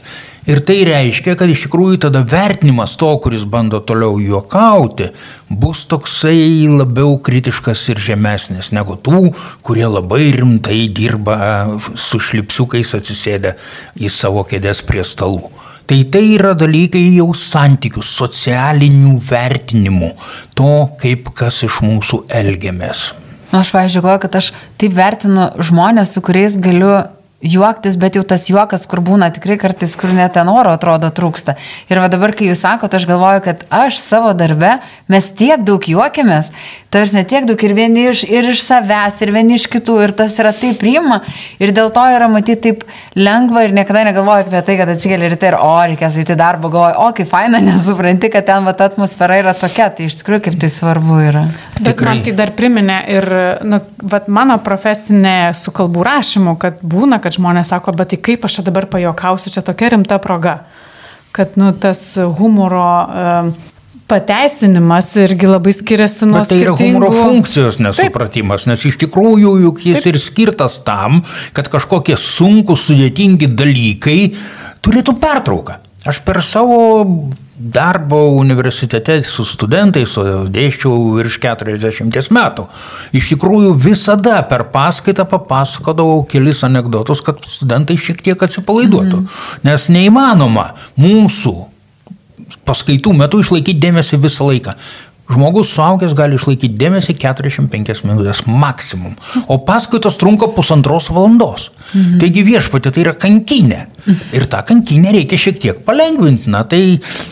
Ir 0.49 0.63
tai 0.65 0.79
reiškia, 0.89 1.35
kad 1.37 1.51
iš 1.53 1.67
tikrųjų 1.67 1.99
tada 2.07 2.23
vertinimas 2.25 2.95
to, 2.97 3.11
kuris 3.21 3.43
bando 3.45 3.83
toliau 3.85 4.17
juokauti, 4.17 5.11
bus 5.53 5.83
toksai 5.91 6.65
labiau 6.73 7.19
kritiškas 7.21 7.83
ir 7.93 8.01
žemesnis 8.01 8.71
negu 8.73 8.97
tų, 8.97 9.35
kurie 9.61 9.85
labai 9.85 10.31
rimtai 10.39 10.87
dirba 10.89 11.37
su 11.93 12.17
šlipsiukais 12.17 12.95
atsisėdę 12.97 13.59
į 14.01 14.09
savo 14.09 14.47
kėdės 14.49 14.81
prie 14.89 15.05
stalų. 15.05 15.53
Tai 15.89 16.01
tai 16.13 16.25
yra 16.39 16.55
dalykai 16.57 17.05
jau 17.19 17.29
santykių, 17.37 18.01
socialinių 18.05 19.19
vertinimų, 19.29 20.11
to, 20.57 20.73
kaip 21.01 21.29
kas 21.37 21.61
iš 21.69 21.83
mūsų 21.85 22.23
elgiamės. 22.41 23.11
Na, 23.53 23.61
aš, 23.61 23.73
pavyzdžiui, 23.77 24.01
galvoju, 24.01 24.25
kad 24.25 24.41
aš 24.41 24.51
taip 24.81 24.97
vertinu 24.97 25.51
žmonės, 25.61 26.17
su 26.17 26.25
kuriais 26.25 26.57
galiu 26.61 26.93
juoktis, 27.43 27.97
bet 27.97 28.19
jau 28.19 28.25
tas 28.27 28.49
juokas, 28.51 28.87
kur 28.91 29.01
būna 29.05 29.31
tikrai 29.35 29.59
kartais, 29.61 29.95
kur 29.99 30.11
net 30.15 30.35
ten 30.35 30.49
oro 30.51 30.73
atrodo 30.75 31.11
trūksta. 31.15 31.55
Ir 31.91 32.01
va 32.03 32.11
dabar, 32.11 32.35
kai 32.35 32.51
jūs 32.51 32.65
sakote, 32.65 32.99
aš 32.99 33.07
galvoju, 33.11 33.45
kad 33.47 33.63
aš 33.71 34.01
savo 34.03 34.33
darbe, 34.35 34.79
mes 35.11 35.31
tiek 35.39 35.63
daug 35.67 35.87
juokiamės, 35.87 36.51
tarsi 36.91 37.17
ne 37.19 37.25
tiek 37.29 37.45
daug 37.49 37.63
ir 37.65 37.75
vieni 37.77 38.07
iš, 38.09 38.23
ir 38.25 38.49
iš 38.53 38.63
savęs, 38.65 39.19
ir 39.25 39.33
vieni 39.35 39.59
iš 39.59 39.67
kitų, 39.71 39.99
ir 40.07 40.15
tas 40.17 40.37
yra 40.41 40.55
taip 40.57 40.79
priima, 40.81 41.21
ir 41.61 41.73
dėl 41.77 41.91
to 41.93 42.05
yra 42.15 42.31
matyti 42.33 42.71
taip 42.71 42.85
lengva 43.19 43.67
ir 43.67 43.75
niekada 43.77 44.07
negalvoju 44.09 44.47
apie 44.47 44.63
tai, 44.65 44.79
kad 44.81 44.93
atsikeli 44.95 45.29
ryte 45.29 45.51
ir 45.51 45.59
o, 45.61 45.75
reikės 45.91 46.17
eiti 46.23 46.37
darbą, 46.39 46.71
galvoju, 46.73 46.97
o, 47.05 47.11
kaip 47.19 47.31
faina, 47.31 47.61
nesupranti, 47.69 48.33
kad 48.33 48.49
ten 48.49 48.69
va 48.69 48.75
ta 48.79 48.89
atmosfera 48.89 49.39
yra 49.43 49.55
tokia, 49.59 49.91
tai 49.93 50.09
iš 50.09 50.19
tikrųjų 50.23 50.47
kaip 50.49 50.59
tai 50.65 50.73
svarbu 50.73 51.21
yra. 51.29 51.45
Bet 51.79 52.05
man 52.05 52.25
tai 52.25 52.37
dar 52.39 52.55
priminė 52.57 52.99
ir, 53.19 53.31
nu, 53.69 53.83
va, 54.09 54.25
mano 54.33 54.59
profesinė 54.65 55.53
su 55.59 55.75
kalbų 55.77 56.09
rašymu, 56.09 56.57
kad 56.61 56.81
būna, 56.81 57.21
kad 57.25 57.37
žmonės 57.37 57.75
sako, 57.75 57.97
bet 58.01 58.15
tai 58.15 58.23
kaip 58.31 58.49
aš 58.49 58.61
čia 58.61 58.69
dabar 58.71 58.89
pajokausiu, 58.91 59.53
čia 59.53 59.65
tokia 59.67 59.93
rimta 59.93 60.17
proga, 60.23 60.63
kad 61.37 61.59
nu, 61.61 61.75
tas 61.77 62.01
humoro 62.17 62.87
uh, 63.05 63.75
pateisinimas 64.09 65.11
irgi 65.21 65.49
labai 65.51 65.75
skiriasi 65.77 66.29
nuo... 66.29 66.41
Bet 66.41 66.53
tai 66.53 66.63
yra 66.63 66.75
humoro 66.79 67.11
funkcijos 67.13 67.81
nesupratimas, 67.83 68.65
Taip. 68.65 68.73
nes 68.73 68.87
iš 68.91 68.97
tikrųjų 69.05 69.53
juk 69.67 69.83
jis 69.89 70.01
Taip. 70.03 70.13
ir 70.13 70.23
skirtas 70.23 70.81
tam, 70.87 71.21
kad 71.57 71.69
kažkokie 71.73 72.17
sunkus, 72.21 72.87
sudėtingi 72.89 73.51
dalykai 73.53 74.21
turėtų 74.85 75.19
pertrauką. 75.21 75.83
Aš 76.09 76.23
per 76.25 76.41
savo 76.47 76.79
darbo 77.59 78.21
universitete 78.39 79.19
su 79.27 79.43
studentais, 79.45 80.13
o 80.17 80.45
dėščiau 80.47 80.95
virš 81.17 81.41
40 81.43 82.31
metų. 82.33 82.69
Iš 83.19 83.33
tikrųjų 83.35 83.73
visada 83.83 84.39
per 84.47 84.69
paskaitą 84.73 85.27
papasakodavau 85.29 86.23
kelis 86.31 86.63
anegdotus, 86.67 87.21
kad 87.27 87.43
studentai 87.51 87.99
šiek 87.99 88.23
tiek 88.23 88.47
atsipalaiduotų. 88.47 89.25
Mm. 89.25 89.67
Nes 89.67 89.89
neįmanoma 89.91 90.71
mūsų 91.03 91.57
paskaitų 92.69 93.15
metu 93.17 93.43
išlaikyti 93.43 93.81
dėmesį 93.83 94.21
visą 94.23 94.49
laiką. 94.49 94.77
Žmogus 95.29 95.69
suaugęs 95.75 96.15
gali 96.17 96.39
išlaikyti 96.39 96.71
dėmesį 96.81 97.13
45 97.21 98.01
minutės 98.09 98.47
maksimum, 98.49 99.13
o 99.45 99.59
paskaitos 99.61 100.17
trunka 100.17 100.49
pusantros 100.55 101.11
valandos. 101.13 101.67
Mhm. 101.93 102.15
Taigi 102.23 102.45
viešpatė 102.47 102.93
tai 102.95 103.03
yra 103.05 103.13
kankinė. 103.17 103.83
Ir 104.33 104.47
tą 104.49 104.63
kankinę 104.65 105.13
reikia 105.13 105.37
šiek 105.41 105.59
tiek 105.61 105.83
palengvinti. 105.85 106.49
Na 106.49 106.63
tai 106.65 106.81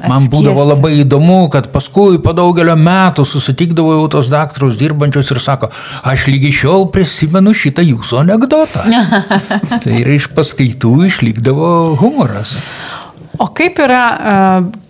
man 0.05 0.19
Atskiesti. 0.19 0.33
būdavo 0.35 0.67
labai 0.69 0.93
įdomu, 1.01 1.39
kad 1.53 1.71
paskui 1.73 2.21
po 2.21 2.35
daugelio 2.37 2.77
metų 2.77 3.25
susitikdavo 3.25 3.95
jau 3.97 4.11
tos 4.13 4.29
daktarus 4.33 4.77
dirbančios 4.77 5.33
ir 5.33 5.41
sako, 5.41 5.71
aš 6.05 6.27
lygi 6.29 6.53
šiol 6.53 6.91
prisimenu 6.93 7.57
šitą 7.57 7.85
jūsų 7.87 8.21
anegdotą. 8.27 8.85
tai 9.87 10.03
yra 10.03 10.19
iš 10.21 10.29
paskaitų 10.37 10.99
išlikdavo 11.09 11.97
humoras. 12.03 12.59
O 13.39 13.47
kaip 13.53 13.81
yra, 13.83 14.03
e, 14.17 14.35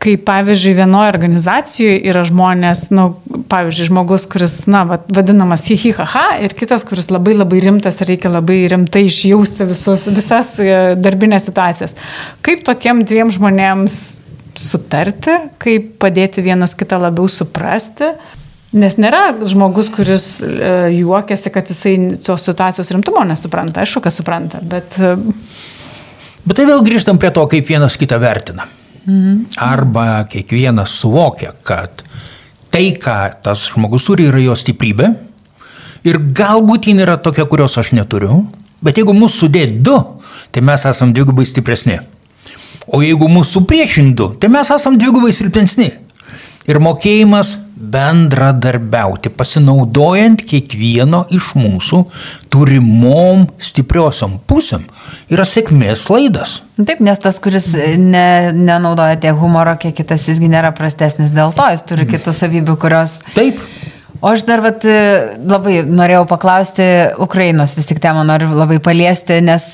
kai 0.03 0.15
pavyzdžiui 0.23 0.75
vienoje 0.79 1.11
organizacijoje 1.11 1.97
yra 2.11 2.23
žmonės, 2.29 2.85
nu, 2.95 3.09
pavyzdžiui, 3.51 3.89
žmogus, 3.89 4.27
kuris, 4.31 4.55
na, 4.71 4.85
vadinamas 4.87 5.67
hihihaha 5.67 6.43
ir 6.47 6.55
kitas, 6.59 6.85
kuris 6.87 7.11
labai 7.11 7.35
labai 7.35 7.63
rimtas 7.65 7.99
reikia 8.07 8.31
labai 8.31 8.61
rimtai 8.71 9.07
išjausti 9.09 9.67
visus, 9.73 10.07
visas 10.15 10.55
e, 10.63 10.71
darbinės 11.01 11.49
situacijas. 11.49 11.97
Kaip 12.47 12.63
tokiem 12.67 13.03
dviem 13.09 13.33
žmonėms 13.35 13.99
sutarti, 14.57 15.37
kaip 15.63 15.97
padėti 16.03 16.45
vienas 16.47 16.77
kitą 16.79 17.01
labiau 17.03 17.27
suprasti? 17.31 18.15
Nes 18.77 18.99
nėra 19.01 19.31
žmogus, 19.49 19.89
kuris 19.95 20.37
e, 20.43 20.73
juokiasi, 21.01 21.51
kad 21.55 21.71
jisai 21.73 21.97
tos 22.23 22.47
situacijos 22.47 22.91
rimtumo 22.95 23.23
nesupranta. 23.27 23.83
Aišku, 23.83 24.05
kad 24.05 24.15
supranta, 24.15 24.63
bet 24.63 24.99
Bet 26.47 26.59
tai 26.59 26.67
vėl 26.69 26.85
grįžtam 26.87 27.19
prie 27.19 27.33
to, 27.35 27.43
kaip 27.51 27.69
vienas 27.69 27.99
kitą 27.99 28.21
vertina. 28.23 28.69
Mhm. 29.07 29.47
Arba 29.63 30.25
kiekvienas 30.31 30.95
suvokia, 31.01 31.53
kad 31.67 32.05
tai, 32.71 32.91
ką 33.01 33.43
tas 33.43 33.69
žmogus 33.73 34.07
turi, 34.07 34.29
yra 34.31 34.43
jo 34.43 34.55
stiprybė. 34.59 35.13
Ir 36.07 36.19
galbūt 36.19 36.87
jin 36.91 37.03
yra 37.03 37.17
tokia, 37.19 37.47
kurios 37.51 37.75
aš 37.79 37.93
neturiu. 37.97 38.45
Bet 38.83 38.99
jeigu 39.01 39.15
mūsų 39.17 39.47
sudėt 39.47 39.79
du, 39.83 39.97
tai 40.55 40.63
mes 40.63 40.85
esam 40.87 41.15
dvigubai 41.15 41.47
stipresni. 41.49 41.99
O 42.87 43.01
jeigu 43.03 43.27
mūsų 43.31 43.65
priešindu, 43.67 44.37
tai 44.39 44.51
mes 44.53 44.71
esam 44.71 44.99
dvigubai 44.99 45.33
silpnesni. 45.35 45.89
Ir 46.71 46.79
mokėjimas 46.83 47.57
bendradarbiauti, 47.77 49.31
pasinaudojant 49.37 50.41
kiekvieno 50.49 51.25
iš 51.37 51.53
mūsų 51.59 52.03
turimom 52.53 53.47
stipriosiom 53.61 54.39
pusėm, 54.49 54.87
yra 55.33 55.45
sėkmės 55.49 56.07
laidas. 56.13 56.61
Taip, 56.81 57.03
nes 57.05 57.21
tas, 57.21 57.41
kuris 57.43 57.69
ne, 58.01 58.53
nenaudoja 58.57 59.21
tiek 59.21 59.37
humoro, 59.41 59.77
kiek 59.81 59.97
kitas, 59.99 60.25
jisgi 60.31 60.49
nėra 60.53 60.73
prastesnis 60.77 61.35
dėl 61.37 61.53
to, 61.57 61.69
jis 61.75 61.85
turi 61.89 62.09
kitų 62.09 62.35
savybių, 62.37 62.79
kurios... 62.81 63.21
Taip. 63.37 63.61
O 64.25 64.31
aš 64.33 64.47
dar 64.49 64.63
vat, 64.65 64.85
labai 65.45 65.83
norėjau 65.85 66.23
paklausti 66.31 66.85
Ukrainos, 67.21 67.75
vis 67.77 67.89
tik 67.91 68.01
temą 68.01 68.23
noriu 68.25 68.49
labai 68.57 68.79
paliesti, 68.83 69.43
nes 69.45 69.69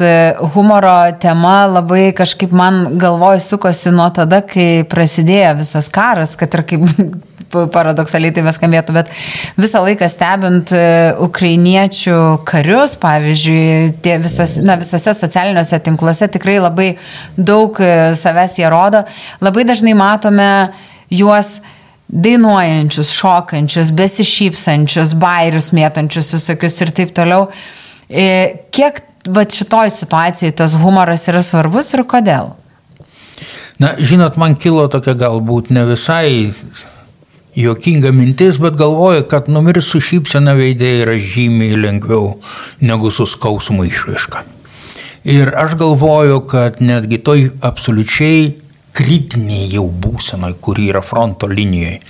humoro 0.57 0.97
tema 1.23 1.61
labai 1.71 2.09
kažkaip 2.19 2.51
man 2.51 2.99
galvoj 2.99 3.39
sukosi 3.45 3.95
nuo 3.95 4.09
tada, 4.15 4.43
kai 4.43 4.83
prasidėjo 4.91 5.61
visas 5.63 5.87
karas, 5.95 6.35
kad 6.41 6.59
ir 6.59 6.67
kaip 6.67 6.89
paradoksaliai 7.73 8.35
tai 8.35 8.55
skambėtų, 8.57 8.95
bet 8.97 9.11
visą 9.61 9.83
laiką 9.85 10.09
stebint 10.11 10.73
e, 10.77 10.85
ukrainiečių 11.23 12.17
karius, 12.49 12.97
pavyzdžiui, 13.03 13.93
tie 14.05 14.17
visos, 14.23 14.57
na, 14.65 14.79
visose 14.81 15.15
socialiniuose 15.19 15.83
tinkluose 15.85 16.29
tikrai 16.33 16.59
labai 16.63 16.89
daug 17.37 17.79
e, 17.83 17.93
savęs 18.19 18.59
jie 18.61 18.73
rodo, 18.73 19.05
labai 19.45 19.67
dažnai 19.69 19.95
matome 19.99 20.51
juos 21.13 21.61
dainuojančius, 22.13 23.13
šokančius, 23.17 23.93
besišypsančius, 23.97 25.15
bairius 25.17 25.71
mėtančius 25.73 26.35
visokius 26.37 26.81
ir 26.85 26.93
taip 26.97 27.15
toliau. 27.17 27.47
E, 28.09 28.27
kiek 28.75 29.01
va 29.29 29.45
šitoj 29.49 29.93
situacijai 29.95 30.53
tas 30.57 30.75
humoras 30.83 31.29
yra 31.31 31.43
svarbus 31.47 31.93
ir 31.97 32.05
kodėl? 32.09 32.53
Na, 33.83 33.95
žinot, 33.99 34.37
man 34.39 34.55
kilo 34.59 34.85
tokia 34.93 35.15
galbūt 35.19 35.73
ne 35.75 35.87
visai 35.89 36.53
juokinga 37.57 38.13
mintis, 38.13 38.59
bet 38.63 38.77
galvoju, 38.81 39.27
kad 39.29 39.49
numirs 39.53 39.91
su 39.93 40.01
šypsena 40.01 40.55
veidė 40.59 40.95
yra 41.03 41.19
žymiai 41.21 41.77
lengviau 41.81 42.37
negu 42.81 43.11
su 43.11 43.27
skausmu 43.29 43.85
išraiška. 43.89 44.45
Ir 45.25 45.53
aš 45.55 45.77
galvoju, 45.79 46.41
kad 46.51 46.81
netgi 46.83 47.21
toj 47.23 47.51
absoliučiai 47.63 48.51
kritinėje 48.93 49.77
jau 49.77 49.87
būsenoje, 49.89 50.59
kuri 50.61 50.91
yra 50.93 51.01
fronto 51.05 51.49
linijoje, 51.49 52.01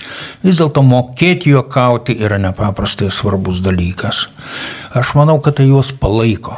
vis 0.42 0.58
dėlto 0.58 0.82
mokėti 0.86 1.52
juokauti 1.52 2.16
yra 2.18 2.40
nepaprastai 2.42 3.10
svarbus 3.12 3.62
dalykas. 3.62 4.26
Aš 4.98 5.14
manau, 5.18 5.38
kad 5.44 5.60
tai 5.60 5.68
juos 5.68 5.92
palaiko. 5.94 6.56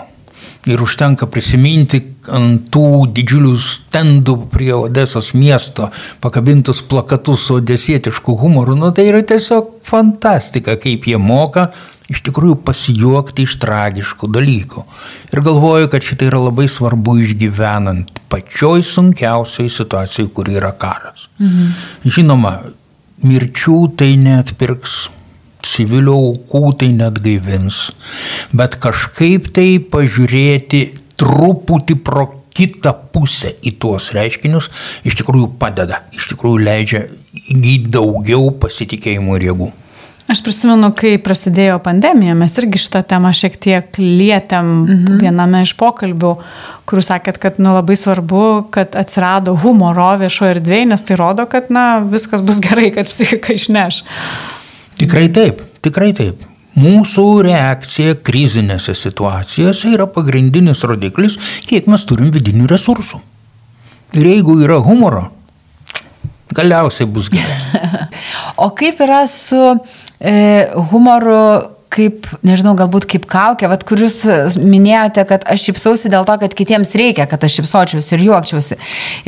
Ir 0.71 0.81
užtenka 0.81 1.29
prisiminti 1.29 2.01
ant 2.33 2.71
tų 2.73 3.05
didžiulių 3.13 3.55
stendų 3.61 4.37
prie 4.53 4.71
Odesos 4.77 5.35
miesto 5.37 5.91
pakabintus 6.25 6.81
plakatus 6.89 7.49
su 7.49 7.59
odesietišku 7.61 8.37
humoru. 8.41 8.77
Nu, 8.79 8.89
tai 8.97 9.11
yra 9.11 9.21
tiesiog 9.27 9.75
fantastika, 9.85 10.79
kaip 10.81 11.05
jie 11.11 11.21
moka 11.21 11.69
iš 12.13 12.21
tikrųjų 12.27 12.59
pasijuokti 12.65 13.47
iš 13.47 13.57
tragiškų 13.63 14.29
dalykų. 14.35 14.85
Ir 15.33 15.43
galvoju, 15.45 15.89
kad 15.93 16.05
šitai 16.05 16.29
yra 16.29 16.43
labai 16.47 16.67
svarbu 16.69 17.17
išgyvenant 17.25 18.21
pačioj 18.33 18.85
sunkiausiai 18.85 19.73
situacijai, 19.73 20.29
kur 20.35 20.51
yra 20.53 20.73
karas. 20.77 21.29
Mhm. 21.41 21.71
Žinoma, 22.05 22.55
mirčių 23.25 23.79
tai 23.99 24.15
net 24.21 24.55
pirks, 24.61 25.09
civilių 25.65 26.15
aukų 26.15 26.63
tai 26.81 26.93
net 26.97 27.21
gaivins, 27.25 27.89
bet 28.53 28.79
kažkaip 28.83 29.51
tai 29.55 29.69
pažiūrėti 29.93 30.87
truputį 31.21 31.99
pro 32.05 32.29
kitą 32.55 32.95
pusę 33.15 33.55
į 33.67 33.75
tuos 33.83 34.13
reiškinius 34.15 34.71
iš 35.07 35.17
tikrųjų 35.21 35.55
padeda, 35.59 36.05
iš 36.15 36.31
tikrųjų 36.33 36.61
leidžia 36.69 37.07
įgyti 37.51 37.91
daugiau 37.95 38.53
pasitikėjimų 38.63 39.41
ir 39.41 39.49
jėgų. 39.51 39.73
Aš 40.25 40.41
prisimenu, 40.41 40.89
kai 40.97 41.19
prasidėjo 41.21 41.77
pandemija, 41.85 42.33
mes 42.39 42.55
irgi 42.57 42.81
šitą 42.81 43.03
temą 43.11 43.35
šiek 43.37 43.59
tiek 43.61 43.99
lietėm 44.01 44.71
mhm. 44.71 45.19
viename 45.21 45.61
iš 45.67 45.75
pokalbių, 45.77 46.31
kur 46.89 47.03
sakėt, 47.05 47.37
kad 47.43 47.61
nu, 47.61 47.75
labai 47.77 47.97
svarbu, 48.01 48.45
kad 48.73 48.97
atsirado 48.97 49.53
humoro 49.61 50.15
viešoje 50.23 50.57
erdvėje, 50.57 50.89
nes 50.95 51.05
tai 51.05 51.19
rodo, 51.21 51.45
kad 51.51 51.69
na, 51.75 51.99
viskas 52.01 52.45
bus 52.47 52.63
gerai, 52.65 52.89
kad 52.95 53.11
psichika 53.11 53.53
išneš. 53.59 54.01
Tikrai 55.01 55.29
taip, 55.35 55.63
tikrai 55.85 56.13
taip. 56.17 56.43
Mūsų 56.75 57.25
reakcija 57.47 58.17
krizinėse 58.27 58.97
situacijose 58.99 59.93
yra 59.95 60.09
pagrindinis 60.11 60.83
rodiklis, 60.89 61.37
kiek 61.69 61.87
mes 61.91 62.07
turim 62.09 62.33
vidinių 62.35 62.67
resursų. 62.71 63.21
Ir 64.19 64.27
jeigu 64.31 64.57
yra 64.63 64.81
humoro, 64.83 65.29
galiausiai 66.55 67.07
bus 67.11 67.31
gerai. 67.31 68.09
o 68.65 68.71
kaip 68.75 69.01
yra 69.07 69.23
su 69.31 69.61
e, 70.19 70.35
humoru 70.91 71.74
kaip, 71.95 72.29
nežinau, 72.47 72.75
galbūt 72.79 73.07
kaip 73.11 73.29
kaukė, 73.31 73.69
vad 73.71 73.85
kur 73.87 74.03
jūs 74.03 74.23
minėjote, 74.59 75.25
kad 75.29 75.47
aš 75.51 75.69
šypsausi 75.69 76.11
dėl 76.13 76.27
to, 76.29 76.37
kad 76.43 76.57
kitiems 76.57 76.95
reikia, 76.99 77.29
kad 77.31 77.45
aš 77.47 77.61
šypsočiausi 77.61 78.17
ir 78.17 78.25
juokčiausi. 78.29 78.79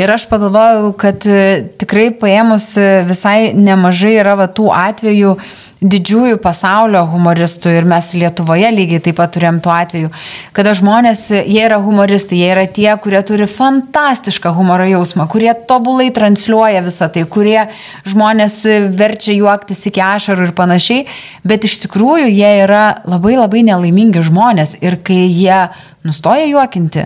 Ir 0.02 0.12
aš 0.12 0.26
pagalvojau, 0.30 0.90
kad 0.98 1.26
e, 1.30 1.66
tikrai 1.80 2.08
paėmus 2.18 2.72
e, 2.80 2.88
visai 3.08 3.52
nemažai 3.56 4.16
yra 4.18 4.36
va, 4.38 4.48
tų 4.50 4.70
atvejų, 4.74 5.36
didžiųjų 5.84 6.38
pasaulio 6.40 7.02
humoristų 7.10 7.74
ir 7.76 7.86
mes 7.88 8.08
Lietuvoje 8.16 8.70
lygiai 8.72 9.02
taip 9.04 9.18
pat 9.18 9.34
turėjom 9.34 9.58
tuo 9.64 9.74
atveju, 9.74 10.10
kada 10.56 10.72
žmonės, 10.76 11.26
jie 11.36 11.60
yra 11.66 11.76
humoristai, 11.84 12.38
jie 12.40 12.48
yra 12.54 12.64
tie, 12.64 12.88
kurie 13.02 13.20
turi 13.26 13.48
fantastišką 13.50 14.54
humoro 14.56 14.86
jausmą, 14.88 15.28
kurie 15.28 15.52
tobulai 15.68 16.08
transliuoja 16.16 16.80
visą 16.86 17.10
tai, 17.12 17.26
kurie 17.28 17.66
žmonės 18.08 18.62
verčia 18.96 19.36
juoktis 19.36 19.84
iki 19.90 20.00
ašarų 20.00 20.48
ir 20.48 20.56
panašiai, 20.56 21.06
bet 21.44 21.68
iš 21.68 21.78
tikrųjų 21.84 22.32
jie 22.32 22.52
yra 22.64 23.02
labai 23.04 23.36
labai 23.36 23.66
nelaimingi 23.68 24.24
žmonės 24.24 24.78
ir 24.80 24.96
kai 25.04 25.26
jie 25.28 25.66
nustoja 26.06 26.48
juokinti 26.48 27.04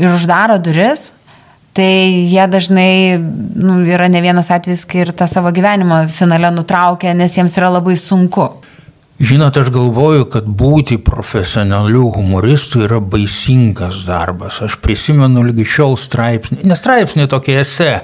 ir 0.00 0.14
uždaro 0.14 0.56
duris, 0.64 1.10
Tai 1.72 1.92
jie 2.28 2.44
dažnai 2.52 3.16
nu, 3.16 3.78
yra 3.88 4.10
ne 4.12 4.20
vienas 4.20 4.50
atvejis, 4.52 4.84
kai 4.88 5.06
ir 5.06 5.12
tą 5.16 5.28
savo 5.30 5.52
gyvenimą 5.56 6.04
finale 6.12 6.50
nutraukia, 6.52 7.14
nes 7.16 7.38
jiems 7.38 7.56
yra 7.60 7.70
labai 7.78 7.96
sunku. 7.96 8.50
Žinote, 9.22 9.62
aš 9.62 9.70
galvoju, 9.72 10.26
kad 10.32 10.44
būti 10.44 10.98
profesionaliu 11.00 12.08
humoristu 12.16 12.82
yra 12.84 12.98
baisingas 13.00 14.02
darbas. 14.08 14.58
Aš 14.66 14.76
prisimenu 14.82 15.44
lygi 15.46 15.64
šiol 15.76 15.96
straipsnį, 16.00 16.64
ne 16.66 16.76
straipsnį 16.76 17.28
tokį 17.30 17.58
esę 17.62 17.92
E, 17.92 18.00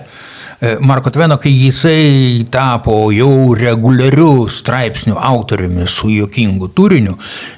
Marko 0.59 1.11
Tveno, 1.11 1.37
kai 1.39 1.53
jisai 1.55 2.45
tapo 2.51 3.13
jau 3.15 3.55
reguliariu 3.55 4.49
straipsnių 4.51 5.15
autoriumi 5.15 5.85
su 5.87 6.09
jokingu 6.11 6.67
turiniu 6.75 7.13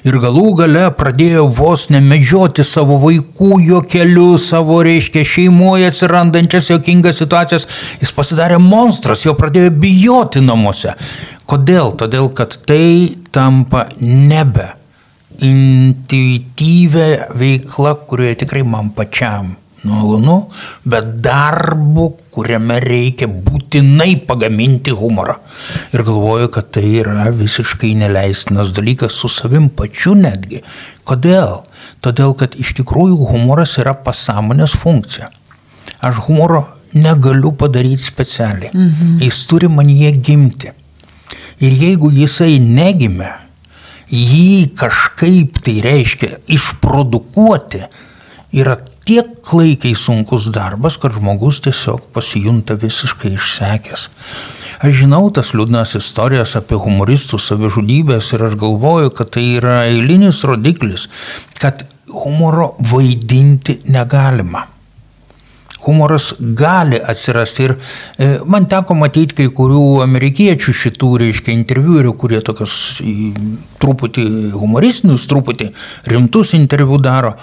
ir 0.05 0.17
galų 0.21 0.51
gale 0.59 0.83
pradėjo 0.99 1.47
vos 1.57 1.87
nemedžioti 1.89 2.61
savo 2.61 2.99
vaikų 3.01 3.57
jokeliu, 3.65 4.35
savo, 4.37 4.83
reiškia, 4.85 5.23
šeimoje 5.25 5.89
atsirandančias 5.89 6.69
jokingas 6.69 7.17
situacijas, 7.23 7.65
jis 8.03 8.13
pasidarė 8.13 8.59
monstras, 8.61 9.25
jo 9.25 9.33
pradėjo 9.39 9.73
bijoti 9.81 10.43
namuose. 10.45 10.93
Kodėl? 11.49 11.95
Todėl, 11.97 12.29
kad 12.37 12.53
tai 12.69 13.17
tampa 13.33 13.87
nebe 13.97 14.75
intuityvę 15.41 17.09
veiklą, 17.33 17.95
kurioje 18.05 18.43
tikrai 18.45 18.61
man 18.61 18.93
pačiam 18.93 19.55
malonu, 19.87 20.37
bet 20.85 21.07
darbu, 21.23 22.07
kuriame 22.31 22.79
reikia 22.83 23.27
būtinai 23.27 24.15
pagaminti 24.27 24.93
humorą. 24.95 25.37
Ir 25.93 26.03
galvoju, 26.07 26.51
kad 26.53 26.71
tai 26.75 26.85
yra 27.01 27.29
visiškai 27.35 27.93
neleistinas 27.99 28.73
dalykas 28.77 29.17
su 29.17 29.31
savim 29.31 29.69
pačiu 29.69 30.15
netgi. 30.17 30.61
Kodėl? 31.07 31.63
Todėl, 32.01 32.33
kad 32.37 32.55
iš 32.57 32.73
tikrųjų 32.79 33.29
humoras 33.29 33.77
yra 33.81 33.93
pasąmonės 34.05 34.77
funkcija. 34.81 35.29
Aš 36.01 36.23
humoro 36.27 36.65
negaliu 36.93 37.51
padaryti 37.51 38.03
specialiai. 38.03 38.71
Mhm. 38.73 39.19
Jis 39.21 39.45
turi 39.47 39.69
man 39.69 39.89
jie 39.89 40.11
gimti. 40.11 40.71
Ir 41.61 41.75
jeigu 41.77 42.09
jisai 42.09 42.57
negimė, 42.57 43.29
jį 44.09 44.71
kažkaip 44.75 45.61
tai 45.61 45.77
reiškia 45.85 46.39
išprodukuoti, 46.49 47.83
yra 48.51 48.75
tiek 49.11 49.31
klaikiai 49.43 49.95
sunkus 49.97 50.47
darbas, 50.55 50.95
kad 51.01 51.11
žmogus 51.11 51.59
tiesiog 51.65 52.05
pasijunta 52.15 52.77
visiškai 52.79 53.33
išsekęs. 53.35 54.07
Aš 54.81 54.93
žinau 55.01 55.25
tas 55.35 55.51
liūdnas 55.51 55.97
istorijas 55.99 56.55
apie 56.55 56.77
humoristų 56.79 57.37
savižudybės 57.43 58.31
ir 58.33 58.45
aš 58.47 58.55
galvoju, 58.61 59.11
kad 59.17 59.33
tai 59.35 59.43
yra 59.57 59.81
eilinis 59.89 60.45
rodiklis, 60.47 61.09
kad 61.59 61.83
humoro 62.07 62.71
vaidinti 62.91 63.81
negalima. 63.91 64.63
Humoras 65.81 66.29
gali 66.39 66.99
atsirasti 67.01 67.65
ir 67.65 67.73
e, 67.73 68.29
man 68.45 68.67
teko 68.69 68.95
matyti 68.95 69.41
kai 69.41 69.47
kurių 69.57 70.03
amerikiečių 70.05 70.75
šitų, 70.83 71.09
reiškia, 71.23 71.55
interviuerių, 71.57 72.13
kurie 72.21 72.39
tokius 72.45 73.01
truputį 73.81 74.27
humoristinius, 74.55 75.27
truputį 75.27 75.71
rimtus 76.13 76.53
interviu 76.57 77.01
daro 77.01 77.33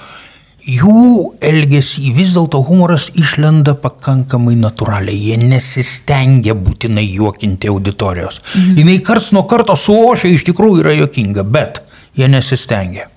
jų 0.69 1.35
elgesį 1.45 2.13
vis 2.17 2.35
dėlto 2.37 2.61
humoras 2.67 3.09
išlenda 3.17 3.75
pakankamai 3.79 4.57
natūraliai. 4.61 5.31
Jie 5.31 5.39
nesistengia 5.41 6.55
būtinai 6.59 7.07
juokinti 7.07 7.71
auditorijos. 7.73 8.43
Mhm. 8.55 8.91
Jis 8.93 9.07
karts 9.07 9.31
nuo 9.37 9.47
karto 9.49 9.77
suošia, 9.77 10.31
iš 10.35 10.45
tikrųjų 10.51 10.83
yra 10.85 10.97
juokinga, 10.99 11.45
bet 11.45 11.83
jie 12.19 12.29
nesistengia. 12.29 13.09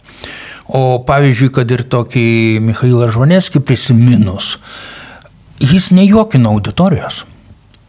O 0.71 1.01
pavyzdžiui, 1.03 1.51
kad 1.51 1.71
ir 1.73 1.83
tokį 1.91 2.61
Mikhailą 2.63 3.09
Žvaneskį 3.11 3.59
prisiminus, 3.67 4.55
jis 5.59 5.89
nejuokina 5.91 6.53
auditorijos. 6.53 7.25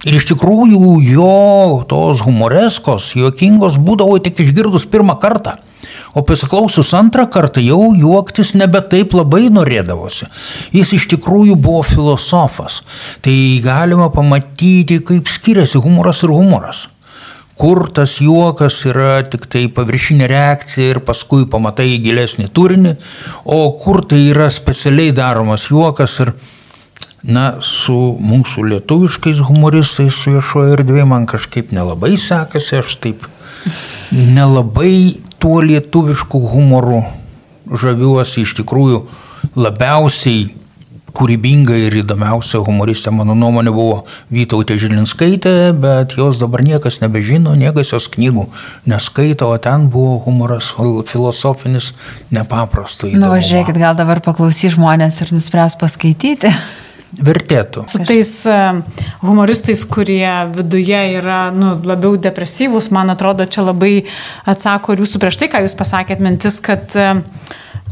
Ir 0.03 0.17
iš 0.19 0.27
tikrųjų 0.33 0.97
jo 1.07 1.83
tos 1.87 2.25
humoreskos, 2.27 3.13
juokingos 3.15 3.77
būdavo 3.79 4.17
tik 4.25 4.43
išgirdus 4.43 4.89
pirmą 4.91 5.15
kartą. 5.23 5.61
O 6.15 6.23
pasiklausius 6.29 6.93
antrą 6.95 7.25
kartą 7.33 7.63
jau 7.65 7.93
juoktis 7.97 8.53
nebe 8.59 8.83
taip 8.85 9.15
labai 9.17 9.47
norėdavosi. 9.53 10.29
Jis 10.77 10.93
iš 10.99 11.09
tikrųjų 11.15 11.57
buvo 11.57 11.81
filosofas. 11.89 12.83
Tai 13.25 13.37
galima 13.65 14.11
pamatyti, 14.13 15.01
kaip 15.09 15.31
skiriasi 15.33 15.81
humoras 15.81 16.21
ir 16.27 16.35
humoras. 16.35 16.87
Kur 17.57 17.85
tas 17.95 18.17
juokas 18.21 18.81
yra 18.89 19.23
tik 19.29 19.47
tai 19.49 19.67
paviršinė 19.73 20.29
reakcija 20.29 20.97
ir 20.97 21.03
paskui 21.05 21.45
pamatai 21.49 21.95
gilesnį 22.03 22.49
turinį, 22.53 22.97
o 23.45 23.61
kur 23.81 24.03
tai 24.09 24.25
yra 24.33 24.49
specialiai 24.53 25.13
daromas 25.17 25.69
juokas 25.71 26.19
ir 26.25 26.35
Na, 27.23 27.61
su 27.63 27.95
mūsų 28.19 28.65
lietuviškais 28.67 29.45
humoristais 29.47 30.17
viešoje 30.27 30.73
erdvėje 30.75 31.05
man 31.07 31.29
kažkaip 31.31 31.71
nelabai 31.71 32.17
sekasi, 32.19 32.81
aš 32.81 32.97
taip 32.99 33.29
nelabai 34.11 35.21
tuo 35.43 35.61
lietuvišku 35.61 36.39
humoru 36.55 37.03
žaviuosi 37.67 38.45
iš 38.47 38.57
tikrųjų 38.61 39.05
labiausiai 39.59 40.51
kūrybinga 41.13 41.77
ir 41.77 41.97
įdomiausia 42.01 42.63
humoristė, 42.65 43.13
mano 43.13 43.35
nuomonė, 43.37 43.73
buvo 43.75 43.99
Vytautė 44.33 44.79
Žilinskaitė, 44.81 45.55
bet 45.77 46.15
jos 46.17 46.41
dabar 46.41 46.65
niekas 46.65 47.03
nebežino, 47.03 47.53
niekas 47.59 47.93
jos 47.93 48.09
knygų 48.15 48.47
neskaito, 48.89 49.51
o 49.53 49.59
ten 49.61 49.91
buvo 49.93 50.21
humoras 50.25 50.73
filosofinis 51.11 51.93
nepaprastai. 52.33 53.13
Na, 53.17 53.27
nu, 53.27 53.43
žiūrėkit, 53.43 53.83
gal 53.83 53.99
dabar 53.99 54.23
paklausys 54.25 54.79
žmonės 54.79 55.21
ir 55.25 55.35
nuspręs 55.37 55.77
paskaityti. 55.81 56.55
Vertėtų. 57.13 57.85
Su 57.93 58.01
tais 58.09 58.31
e, 58.49 58.59
humoristais, 59.21 59.83
kurie 59.85 60.31
viduje 60.55 61.01
yra 61.19 61.43
nu, 61.53 61.75
labiau 61.85 62.17
depresyvūs, 62.17 62.89
man 62.95 63.13
atrodo, 63.13 63.45
čia 63.45 63.67
labai 63.67 64.07
atsako 64.49 64.95
ir 64.95 65.05
jūsų 65.05 65.21
prieš 65.21 65.43
tai, 65.43 65.51
ką 65.53 65.61
jūs 65.67 65.77
pasakėt, 65.77 66.23
mintis, 66.25 66.57
kad 66.65 66.97
uh, 66.97 67.21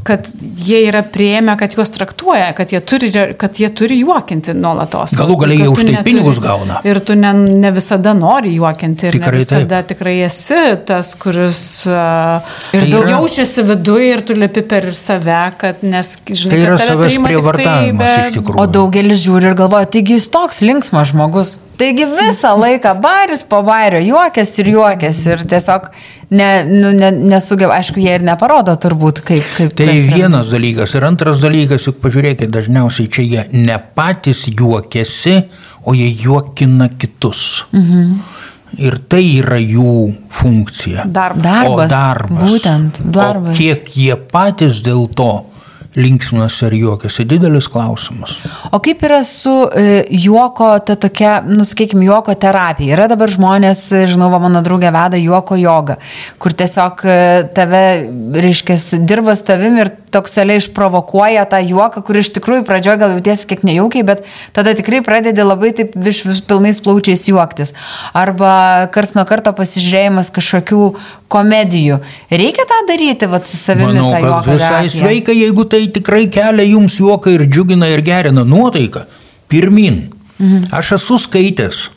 kad 0.07 0.28
jie 0.40 0.80
yra 0.88 1.03
prieėmę, 1.05 1.55
kad 1.61 1.74
juos 1.76 1.90
traktuoja, 1.92 2.51
kad 2.57 2.72
jie 2.72 2.80
turi, 2.80 3.11
kad 3.38 3.59
jie 3.61 3.68
turi 3.76 3.98
juokinti 4.01 4.55
nuolatos. 4.57 5.12
Galų 5.18 5.36
galiai 5.42 5.61
jie 5.64 5.68
už 5.70 5.82
tai 5.82 5.94
neturi, 5.94 6.05
pinigus 6.09 6.40
gauna. 6.42 6.80
Ir 6.88 7.03
tu 7.05 7.16
ne, 7.18 7.32
ne 7.34 7.72
visada 7.76 8.14
nori 8.16 8.55
juokinti. 8.57 9.11
Ir 9.11 9.18
tikrai 9.18 9.36
ne 9.36 9.44
visada 9.44 9.80
taip. 9.80 9.90
tikrai 9.92 10.16
esi 10.26 10.61
tas, 10.88 11.12
kuris 11.20 11.62
uh, 11.90 12.53
ir 12.76 12.86
daug 12.88 13.05
yra... 13.05 13.18
jaučiasi 13.18 13.66
viduje 13.68 14.12
ir 14.14 14.24
tu 14.26 14.36
lipi 14.38 14.64
per 14.70 14.90
save, 14.96 15.40
kad 15.61 15.84
nes, 15.84 16.14
žinai, 16.30 16.53
tai 16.55 16.62
yra 16.64 16.78
savęs 16.80 17.18
prievartavimas 17.26 18.14
tai, 18.14 18.28
iš 18.28 18.38
tikrųjų. 18.38 18.61
O 18.62 18.68
daugelis 18.78 19.20
žiūri 19.26 19.53
ir 19.53 19.59
galvoja, 19.59 19.90
taigi 19.98 20.16
jis 20.16 20.30
toks 20.32 20.62
linksmas 20.64 21.12
žmogus. 21.12 21.59
Taigi 21.80 22.05
visą 22.05 22.53
laiką 22.61 22.92
baris 23.01 23.44
po 23.48 23.62
bario 23.64 24.01
juokės 24.05 24.51
ir 24.61 24.72
juokės 24.74 25.20
ir 25.30 25.44
tiesiog 25.48 25.86
ne, 26.31 26.64
nu, 26.64 26.93
ne, 26.95 27.11
nesugeba, 27.11 27.76
aišku, 27.81 28.01
jie 28.03 28.16
ir 28.18 28.24
neparodo 28.26 28.74
turbūt, 28.81 29.22
kaip. 29.26 29.47
kaip 29.57 29.74
tai 29.78 29.97
vienas 30.09 30.53
dalykas 30.55 30.95
ir 30.97 31.07
antras 31.09 31.43
dalykas, 31.45 31.87
juk 31.89 32.01
pažiūrėkite, 32.03 32.51
dažniausiai 32.55 33.11
čia 33.12 33.26
jie 33.26 33.47
ne 33.57 33.78
patys 33.97 34.47
juokiasi, 34.51 35.37
o 35.85 35.97
jie 35.97 36.11
juokina 36.24 36.91
kitus. 36.97 37.64
Mhm. 37.72 38.39
Ir 38.78 39.01
tai 39.11 39.24
yra 39.41 39.57
jų 39.59 39.95
funkcija. 40.31 41.03
Darbas. 41.11 41.43
darbas. 41.43 41.72
O 41.72 41.91
darbas. 41.91 42.45
Būtent, 42.53 43.01
darbas. 43.03 43.57
O 43.57 43.59
kiek 43.59 43.89
jie 43.99 44.14
patys 44.31 44.85
dėl 44.87 45.09
to 45.11 45.33
linksminas 45.97 46.61
ar 46.62 46.74
juokiasi, 46.74 47.24
didelis 47.26 47.66
klausimas. 47.70 48.36
O 48.70 48.78
kaip 48.82 49.03
yra 49.07 49.20
su 49.26 49.53
e, 49.74 50.05
juoko, 50.22 50.68
ta 50.86 50.95
tokia, 51.01 51.41
nuskaikim, 51.47 52.03
juoko 52.07 52.34
terapija? 52.38 52.95
Yra 52.95 53.09
dabar 53.11 53.32
žmonės, 53.32 53.82
žinau, 54.12 54.30
mano 54.43 54.62
draugė 54.66 54.93
veda 54.95 55.18
juoko 55.20 55.59
jogą, 55.59 55.99
kur 56.38 56.55
tiesiog 56.55 57.03
e, 57.05 57.18
tave, 57.57 57.84
reiškia, 58.47 58.78
dirba 59.09 59.34
su 59.38 59.49
tavim 59.51 59.80
ir 59.82 59.93
tokseliai 60.14 60.61
išprovokuoja 60.61 61.44
tą 61.50 61.61
juoką, 61.64 62.02
kur 62.06 62.18
iš 62.20 62.32
tikrųjų 62.36 62.64
pradžioje 62.68 63.00
gal 63.00 63.14
jautiesi 63.14 63.48
kiek 63.50 63.62
nejaukiai, 63.66 64.04
bet 64.06 64.24
tada 64.56 64.74
tikrai 64.78 65.02
pradedi 65.06 65.44
labai 65.46 65.72
taip 65.76 65.94
vis, 65.94 66.22
vis 66.26 66.42
pilnais 66.46 66.80
plaučiais 66.84 67.26
juoktis. 67.30 67.74
Arba 68.16 68.88
kars 68.94 69.14
nuo 69.16 69.24
karto 69.28 69.52
pasižiūrėjimas 69.56 70.32
kažkokių 70.34 70.82
komedijų. 71.30 72.00
Reikia 72.30 72.66
tą 72.70 72.80
daryti, 72.90 73.30
va, 73.30 73.42
su 73.46 73.61
savimi 73.61 73.94
Manau, 73.94 74.11
tą 74.14 74.24
juoką. 74.26 74.56
Visai 74.56 74.90
sveika, 74.92 75.36
jeigu 75.36 75.66
tai 75.70 75.84
tikrai 75.92 76.26
kelia 76.32 76.66
jums 76.72 76.98
juoką 77.00 77.36
ir 77.36 77.46
džiugina 77.46 77.90
ir 77.92 78.04
gerina 78.06 78.44
nuotaiką. 78.48 79.06
Pirmin. 79.50 80.04
Mhm. 80.40 80.70
Aš 80.74 80.96
esu 80.98 81.18
skaitęs 81.20 81.88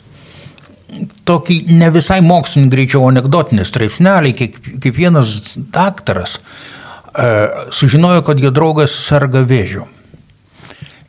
tokį 1.28 1.58
ne 1.74 1.88
visai 1.94 2.20
mokslinį 2.24 2.70
greičiau 2.72 3.08
anegdotinį 3.08 3.66
straipsnelį, 3.66 4.32
kaip, 4.38 4.58
kaip 4.82 4.96
vienas 4.96 5.54
daktaras 5.74 6.38
sužinojo, 7.70 8.22
kad 8.26 8.40
jo 8.40 8.50
draugas 8.50 8.94
serga 9.06 9.44
vėžiu. 9.46 9.86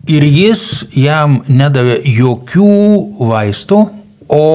Ir 0.06 0.22
jis 0.22 0.86
jam 0.94 1.40
nedavė 1.50 1.98
jokių 2.06 2.74
vaistų, 3.26 3.80
o 4.30 4.46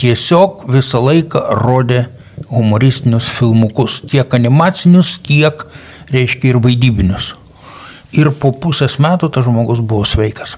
tiesiog 0.00 0.64
visą 0.72 1.02
laiką 1.04 1.42
rodė 1.60 2.06
humoristinius 2.48 3.28
filmukus, 3.28 4.00
tiek 4.08 4.32
animacinius, 4.34 5.18
tiek, 5.20 5.66
reiškia, 6.10 6.54
ir 6.54 6.60
vaidybinius. 6.64 7.34
Ir 8.16 8.32
po 8.32 8.54
pusės 8.56 8.96
metų 8.98 9.28
tas 9.34 9.44
žmogus 9.46 9.84
buvo 9.84 10.08
sveikas. 10.08 10.56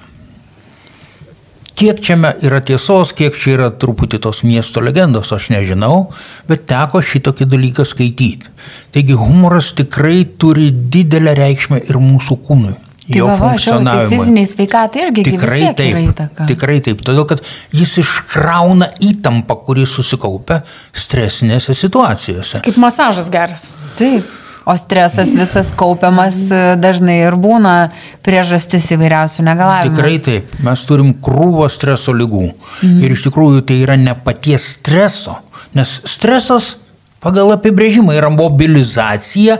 Kiek 1.82 1.98
čia 2.04 2.16
yra 2.46 2.60
tiesos, 2.62 3.10
kiek 3.18 3.34
čia 3.34 3.56
yra 3.56 3.68
truputį 3.74 4.20
tos 4.22 4.44
miesto 4.46 4.82
legendos, 4.84 5.32
aš 5.34 5.48
nežinau, 5.50 6.12
bet 6.46 6.68
teko 6.70 7.02
šitokį 7.02 7.48
dalyką 7.50 7.86
skaityti. 7.88 8.52
Taigi 8.94 9.18
humoras 9.18 9.72
tikrai 9.74 10.22
turi 10.38 10.70
didelę 10.70 11.34
reikšmę 11.40 11.82
ir 11.88 11.98
mūsų 11.98 12.38
kūnui. 12.46 12.76
Tai 13.02 13.18
jo 13.18 13.26
va, 13.26 13.34
va, 13.34 13.54
tai 13.58 14.04
fiziniai 14.12 14.46
sveikatai 14.46 15.00
irgi 15.08 15.24
tikrai 15.26 15.58
taip, 15.74 15.88
yra 15.88 16.02
įtaka. 16.06 16.46
Tikrai 16.46 16.76
taip, 16.86 17.00
todėl 17.02 17.26
kad 17.32 17.42
jis 17.74 17.96
iškrauna 18.04 18.92
įtampą, 19.02 19.56
kuri 19.66 19.88
susikaupia 19.90 20.60
stresinėse 20.94 21.74
situacijose. 21.74 22.62
Kaip 22.62 22.78
masažas 22.78 23.32
geras. 23.32 23.66
Taip. 23.98 24.30
O 24.64 24.76
stresas 24.78 25.32
visas 25.34 25.72
kaupiamas 25.74 26.36
e, 26.50 26.60
dažnai 26.78 27.18
ir 27.24 27.34
būna 27.40 27.90
priežastis 28.22 28.86
įvairiausių 28.94 29.46
negalavimų. 29.48 29.96
Tikrai 29.96 30.18
taip. 30.22 30.52
Mes 30.62 30.84
turim 30.86 31.14
krūvą 31.24 31.66
streso 31.72 32.14
lygų. 32.14 32.44
Mhm. 32.82 33.00
Ir 33.02 33.16
iš 33.16 33.26
tikrųjų 33.26 33.64
tai 33.66 33.80
yra 33.82 33.98
ne 33.98 34.14
paties 34.14 34.68
streso. 34.76 35.40
Nes 35.74 35.98
stresas 36.06 36.76
pagal 37.22 37.54
apibrėžimą 37.56 38.14
yra 38.18 38.30
mobilizacija 38.34 39.58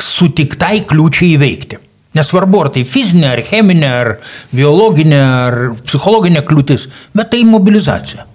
sutiktai 0.00 0.80
kliūčiai 0.88 1.36
įveikti. 1.36 1.78
Nesvarbu, 2.18 2.64
ar 2.64 2.72
tai 2.74 2.82
fizinė, 2.88 3.28
ar 3.36 3.42
cheminė, 3.46 3.90
ar 4.00 4.08
biologinė, 4.50 5.20
ar 5.20 5.58
psichologinė 5.86 6.42
kliūtis, 6.42 6.88
bet 7.14 7.30
tai 7.30 7.44
mobilizacija. 7.46 8.26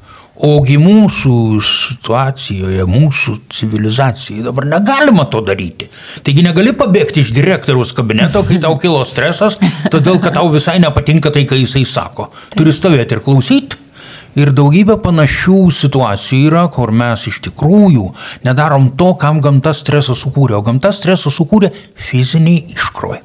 Ogi 0.43 0.75
mūsų 0.75 1.61
situacijoje, 1.63 2.83
mūsų 2.91 3.37
civilizacijai 3.55 4.43
dabar 4.43 4.67
negalima 4.67 5.23
to 5.31 5.39
daryti. 5.45 5.87
Taigi 6.27 6.43
negali 6.43 6.73
pabėgti 6.75 7.23
iš 7.23 7.31
direktoriaus 7.37 7.93
kabineto, 7.95 8.41
kai 8.43 8.59
tau 8.59 8.75
kilo 8.81 8.99
stresas, 9.07 9.55
todėl 9.93 10.19
kad 10.19 10.35
tau 10.35 10.51
visai 10.51 10.75
nepatinka 10.83 11.31
tai, 11.31 11.45
ką 11.47 11.55
jisai 11.61 11.85
sako. 11.87 12.27
Turi 12.51 12.75
stovėti 12.75 13.15
ir 13.15 13.23
klausyti. 13.23 13.81
Ir 14.35 14.51
daugybė 14.51 14.97
panašių 14.99 15.61
situacijų 15.71 16.49
yra, 16.49 16.65
kur 16.67 16.91
mes 16.91 17.23
iš 17.31 17.39
tikrųjų 17.47 18.09
nedarom 18.43 18.91
to, 18.99 19.13
kam 19.15 19.39
gamta 19.39 19.71
stresą 19.71 20.17
sukūrė. 20.19 20.57
O 20.59 20.65
gamta 20.65 20.91
stresą 20.91 21.31
sukūrė 21.31 21.71
fiziniai 21.95 22.65
iškrovai. 22.75 23.21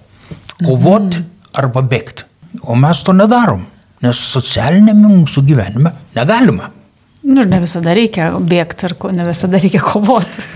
Kovot 0.63 1.19
arba 1.59 1.83
bėgti. 1.83 2.31
O 2.63 2.79
mes 2.79 3.03
to 3.03 3.15
nedarom, 3.19 3.67
nes 4.07 4.27
socialinėme 4.31 5.11
mūsų 5.11 5.43
gyvenime 5.51 5.99
negalima. 6.15 6.71
Nu, 7.23 7.43
ir 7.43 7.51
ne 7.51 7.61
visada 7.61 7.95
reikia 7.97 8.31
bėgti, 8.41 8.89
ir 8.89 9.17
ne 9.17 9.27
visada 9.29 9.61
reikia 9.61 9.83
kovoti. 9.85 10.47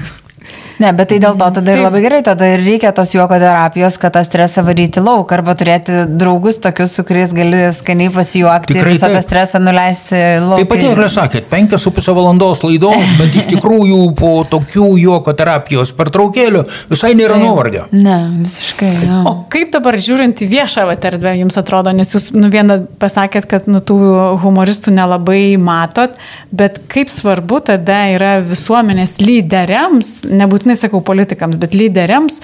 Ne, 0.83 0.91
bet 0.97 1.13
tai 1.13 1.21
dėl 1.23 1.37
to 1.39 1.49
tada 1.59 1.75
ir 1.75 1.83
labai 1.85 2.01
gerai, 2.03 2.21
tada 2.27 2.49
ir 2.51 2.63
reikia 2.65 2.91
tos 2.97 3.13
juoko 3.15 3.39
terapijos, 3.39 3.99
kad 4.03 4.15
tą 4.17 4.25
stresą 4.27 4.65
varyti 4.67 5.03
lauk, 5.05 5.31
arba 5.37 5.55
turėti 5.59 6.05
draugus 6.11 6.59
tokius, 6.63 6.97
su 6.97 7.05
kuriais 7.07 7.35
gali 7.35 7.69
skaniai 7.77 8.11
pasijuokti 8.15 8.75
Tikrai 8.75 8.95
ir 8.95 8.99
visą 8.99 9.11
tą 9.13 9.23
stresą 9.23 9.61
nuleisti 9.63 10.21
lauk. 10.43 10.63
Taip 10.63 10.73
pat 10.73 10.85
ir 10.89 11.03
sakėt, 11.15 11.49
penkias 11.53 11.85
su 11.87 11.93
pusę 11.95 12.15
valandos 12.17 12.65
laidos, 12.67 13.15
bet 13.21 13.39
iš 13.39 13.49
tikrųjų 13.55 14.01
po 14.19 14.33
tokių 14.51 14.89
juoko 15.05 15.35
terapijos 15.39 15.95
pertraukėlių 15.97 16.65
visai 16.91 17.15
nėra 17.19 17.39
nuovargio. 17.39 17.87
Ne, 17.95 18.19
visiškai. 18.43 18.93
Ja. 19.05 19.21
O 19.31 19.37
kaip 19.53 19.73
dabar 19.75 19.99
žiūrint 20.03 20.43
į 20.43 20.51
viešą 20.57 20.87
erdvę 20.95 21.35
jums 21.39 21.59
atrodo, 21.61 21.93
nes 21.95 22.11
jūs 22.15 22.31
nu 22.35 22.51
vieną 22.53 22.81
pasakėt, 23.01 23.47
kad 23.51 23.69
nu 23.71 23.81
tų 23.85 23.99
humoristų 24.43 24.95
nelabai 24.95 25.57
matot, 25.61 26.17
bet 26.55 26.81
kaip 26.91 27.13
svarbu 27.13 27.61
tada 27.71 28.05
yra 28.15 28.35
visuomenės 28.45 29.17
lyderiams, 29.23 30.13
nebūtinai 30.29 30.64
nebūtinai 30.65 30.79
sakau 30.79 31.03
politikams, 31.05 31.59
bet 31.61 31.75
lyderiams, 31.75 32.41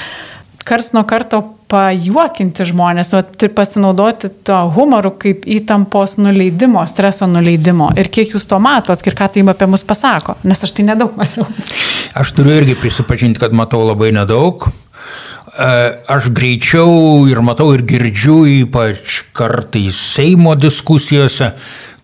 kars 0.65 0.93
nuo 0.93 1.05
karto 1.09 1.57
pajuokinti 1.71 2.67
žmonės, 2.67 3.15
o 3.15 3.23
turi 3.23 3.53
pasinaudoti 3.55 4.29
to 4.45 4.59
humoru 4.75 5.13
kaip 5.19 5.47
įtampos 5.47 6.19
nuleidimo, 6.19 6.83
streso 6.91 7.27
nuleidimo. 7.31 7.93
Ir 7.97 8.11
kiek 8.11 8.35
jūs 8.35 8.47
to 8.51 8.59
matot 8.59 9.01
ir 9.07 9.17
ką 9.17 9.31
tai 9.33 9.45
apie 9.47 9.71
mus 9.71 9.85
pasako, 9.87 10.37
nes 10.45 10.61
aš 10.61 10.75
tai 10.77 10.85
nedaug 10.91 11.17
matau. 11.17 11.47
Aš 12.15 12.35
turiu 12.35 12.59
irgi 12.59 12.75
prisipažinti, 12.75 13.39
kad 13.39 13.55
matau 13.55 13.85
labai 13.87 14.11
nedaug. 14.13 14.67
E, 14.67 15.71
aš 16.11 16.31
greičiau 16.35 17.29
ir 17.31 17.41
matau 17.47 17.71
ir 17.75 17.87
girdžiu, 17.87 18.43
ypač 18.67 19.23
kartais 19.33 19.95
Seimo 19.95 20.57
diskusijose, 20.59 21.55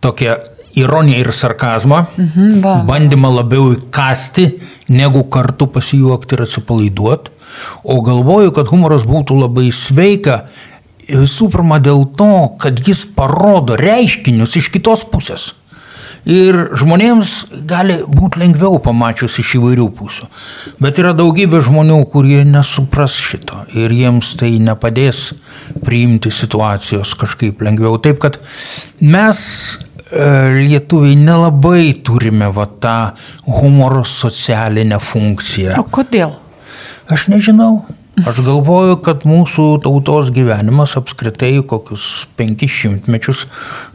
tokią 0.01 0.39
ironiją 0.77 1.25
ir 1.25 1.33
sarkazmą, 1.33 2.05
mhm, 2.17 2.61
va. 2.65 2.77
bandymą 2.89 3.33
labiau 3.39 3.73
įkasti, 3.75 4.47
negu 4.93 5.25
kartu 5.33 5.69
pasijuokti 5.73 6.37
ir 6.37 6.47
atsipalaiduoti. 6.47 7.35
O 7.85 8.01
galvoju, 8.05 8.53
kad 8.53 8.69
humoras 8.69 9.07
būtų 9.09 9.39
labai 9.41 9.71
sveika 9.73 10.43
visų 11.07 11.51
pirma 11.55 11.79
dėl 11.83 12.05
to, 12.19 12.33
kad 12.61 12.81
jis 12.83 13.05
parodo 13.17 13.79
reiškinius 13.79 14.59
iš 14.61 14.73
kitos 14.75 15.07
pusės. 15.09 15.53
Ir 16.27 16.57
žmonėms 16.75 17.33
gali 17.71 18.01
būti 18.03 18.41
lengviau 18.43 18.81
pamačius 18.83 19.37
iš 19.39 19.53
įvairių 19.61 19.85
pusių. 19.95 20.27
Bet 20.83 20.99
yra 20.99 21.13
daugybė 21.15 21.61
žmonių, 21.63 22.01
kurie 22.11 22.41
nesupras 22.43 23.15
šito 23.15 23.63
ir 23.79 23.95
jiems 23.95 24.33
tai 24.41 24.57
nepadės 24.59 25.29
priimti 25.87 26.33
situacijos 26.35 27.15
kažkaip 27.21 27.63
lengviau. 27.63 28.01
Taip 28.03 28.19
kad 28.25 28.41
mes 28.99 29.39
lietuviai 30.11 31.17
nelabai 31.19 31.93
turime 32.07 32.47
va 32.55 32.67
tą 32.67 32.97
humoro 33.59 34.05
socialinę 34.07 35.01
funkciją. 35.03 35.75
O 35.81 35.87
kodėl? 35.91 36.37
Aš 37.11 37.29
nežinau. 37.33 37.85
Aš 38.25 38.39
galvoju, 38.41 38.95
kad 39.05 39.27
mūsų 39.29 39.65
tautos 39.85 40.31
gyvenimas 40.33 40.95
apskritai 40.97 41.59
kokius 41.69 42.25
penkis 42.39 42.73
šimtmečius 42.73 43.43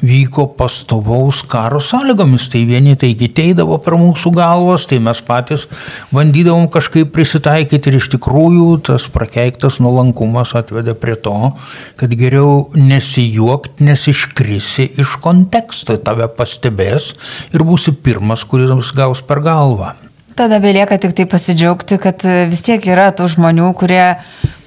vyko 0.05 0.45
pastovaus 0.59 1.39
karo 1.49 1.79
sąlygomis. 1.81 2.45
Tai 2.53 2.61
vieni 2.69 2.93
tai 3.01 3.15
giteidavo 3.17 3.79
per 3.81 3.97
mūsų 3.97 4.33
galvas, 4.35 4.85
tai 4.85 4.99
mes 5.01 5.23
patys 5.25 5.65
bandydavom 6.13 6.69
kažkaip 6.69 7.09
prisitaikyti 7.15 7.89
ir 7.89 7.97
iš 7.97 8.11
tikrųjų 8.13 8.67
tas 8.91 9.07
prakeiktas 9.09 9.79
nuolankumas 9.81 10.53
atvedė 10.59 10.93
prie 11.01 11.17
to, 11.17 11.55
kad 11.97 12.13
geriau 12.13 12.67
nesijuokti, 12.77 13.89
nes 13.89 14.05
iškrisi 14.13 14.91
iš 15.01 15.17
konteksto, 15.25 15.97
tave 15.97 16.29
pastebės 16.29 17.15
ir 17.55 17.65
būsi 17.65 17.97
pirmas, 17.97 18.45
kuris 18.45 18.93
gaus 18.93 19.25
per 19.25 19.41
galvą. 19.41 19.95
Tada 20.35 20.61
belieka 20.63 20.97
tik 21.01 21.13
tai 21.17 21.25
pasidžiaugti, 21.29 21.97
kad 22.01 22.23
e, 22.25 22.45
vis 22.51 22.63
tiek 22.65 22.85
yra 22.87 23.09
tų 23.15 23.27
žmonių, 23.33 23.67
kurie 23.77 24.03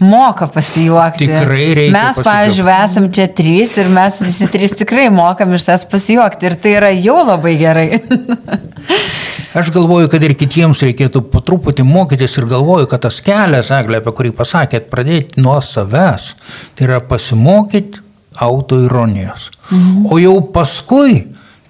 moka 0.04 0.48
pasijuokti. 0.52 1.28
Tikrai 1.30 1.68
reikia 1.78 1.94
Mes, 1.94 2.20
pavyzdžiui, 2.26 2.68
esam 2.74 3.08
čia 3.14 3.28
trys 3.32 3.76
ir 3.80 3.88
mes 3.92 4.20
visi 4.22 4.48
trys 4.52 4.76
tikrai 4.80 5.08
mokam 5.14 5.54
iš 5.56 5.64
savęs 5.66 5.86
pasijuokti 5.90 6.50
ir 6.50 6.58
tai 6.60 6.74
yra 6.78 6.90
jau 6.94 7.20
labai 7.24 7.54
gerai. 7.60 7.88
Aš 9.58 9.70
galvoju, 9.70 10.08
kad 10.10 10.22
ir 10.26 10.34
kitiems 10.34 10.80
reikėtų 10.82 11.22
po 11.30 11.38
truputį 11.44 11.84
mokytis 11.86 12.32
ir 12.40 12.48
galvoju, 12.50 12.88
kad 12.90 13.04
tas 13.06 13.20
kelias, 13.22 13.70
Eglė, 13.74 14.00
apie 14.02 14.14
kurį 14.18 14.32
pasakėt, 14.34 14.88
pradėti 14.90 15.38
nuo 15.42 15.60
savęs, 15.62 16.32
tai 16.74 16.88
yra 16.88 16.98
pasimokyti 17.06 18.02
autoironijos. 18.42 19.52
Mhm. 19.70 20.08
O 20.10 20.18
jau 20.18 20.40
paskui, 20.54 21.20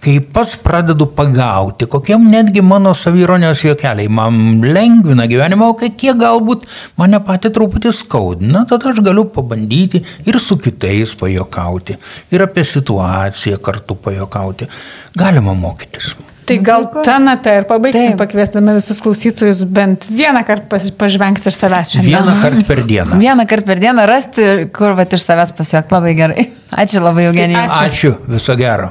kai 0.05 0.19
pats 0.21 0.57
pradedu 0.61 1.07
pagauti, 1.17 1.89
kokiem 1.91 2.27
netgi 2.29 2.63
mano 2.65 2.93
savironijos 2.99 3.63
juokeliai 3.65 4.11
man 4.13 4.61
lengvina 4.65 5.25
gyvenimą, 5.31 5.71
o 5.73 5.77
kiek 5.81 6.19
galbūt 6.21 6.67
mane 7.01 7.21
pati 7.25 7.53
truputį 7.55 7.93
skaudina, 7.95 8.67
tada 8.69 8.93
aš 8.93 9.01
galiu 9.05 9.25
pabandyti 9.33 10.03
ir 10.29 10.41
su 10.43 10.59
kitais 10.61 11.17
pajokauti, 11.21 11.97
ir 12.35 12.45
apie 12.45 12.67
situaciją 12.69 13.61
kartu 13.65 13.97
pajokauti. 14.05 14.69
Galima 15.17 15.55
mokytis. 15.57 16.15
Tai 16.45 16.57
gal 16.61 16.83
tą 17.07 17.15
natą 17.25 17.55
ir 17.57 17.65
pabaigsim, 17.65 18.19
pakviesdami 18.21 18.75
visus 18.77 18.99
klausytojus 19.01 19.63
bent 19.65 20.05
vieną 20.13 20.43
kartą 20.45 20.81
pažvengti 21.01 21.49
ir 21.49 21.57
savęs 21.57 21.95
šiandien. 21.95 22.19
Vieną 22.19 22.35
kartą 22.43 22.67
per 22.69 22.83
dieną. 22.91 23.21
Vieną 23.23 23.47
kartą 23.49 23.71
per 23.71 23.81
dieną 23.81 24.05
rasti, 24.11 24.51
kur 24.77 24.93
va 24.99 25.07
iš 25.09 25.25
savęs 25.25 25.55
pasijuokti 25.57 25.97
labai 25.97 26.13
gerai. 26.19 26.45
Ačiū 26.85 27.01
labai, 27.01 27.31
Eugenija. 27.31 27.65
Ačiū. 27.65 27.87
Ačiū, 27.87 28.13
viso 28.35 28.59
gero. 28.61 28.91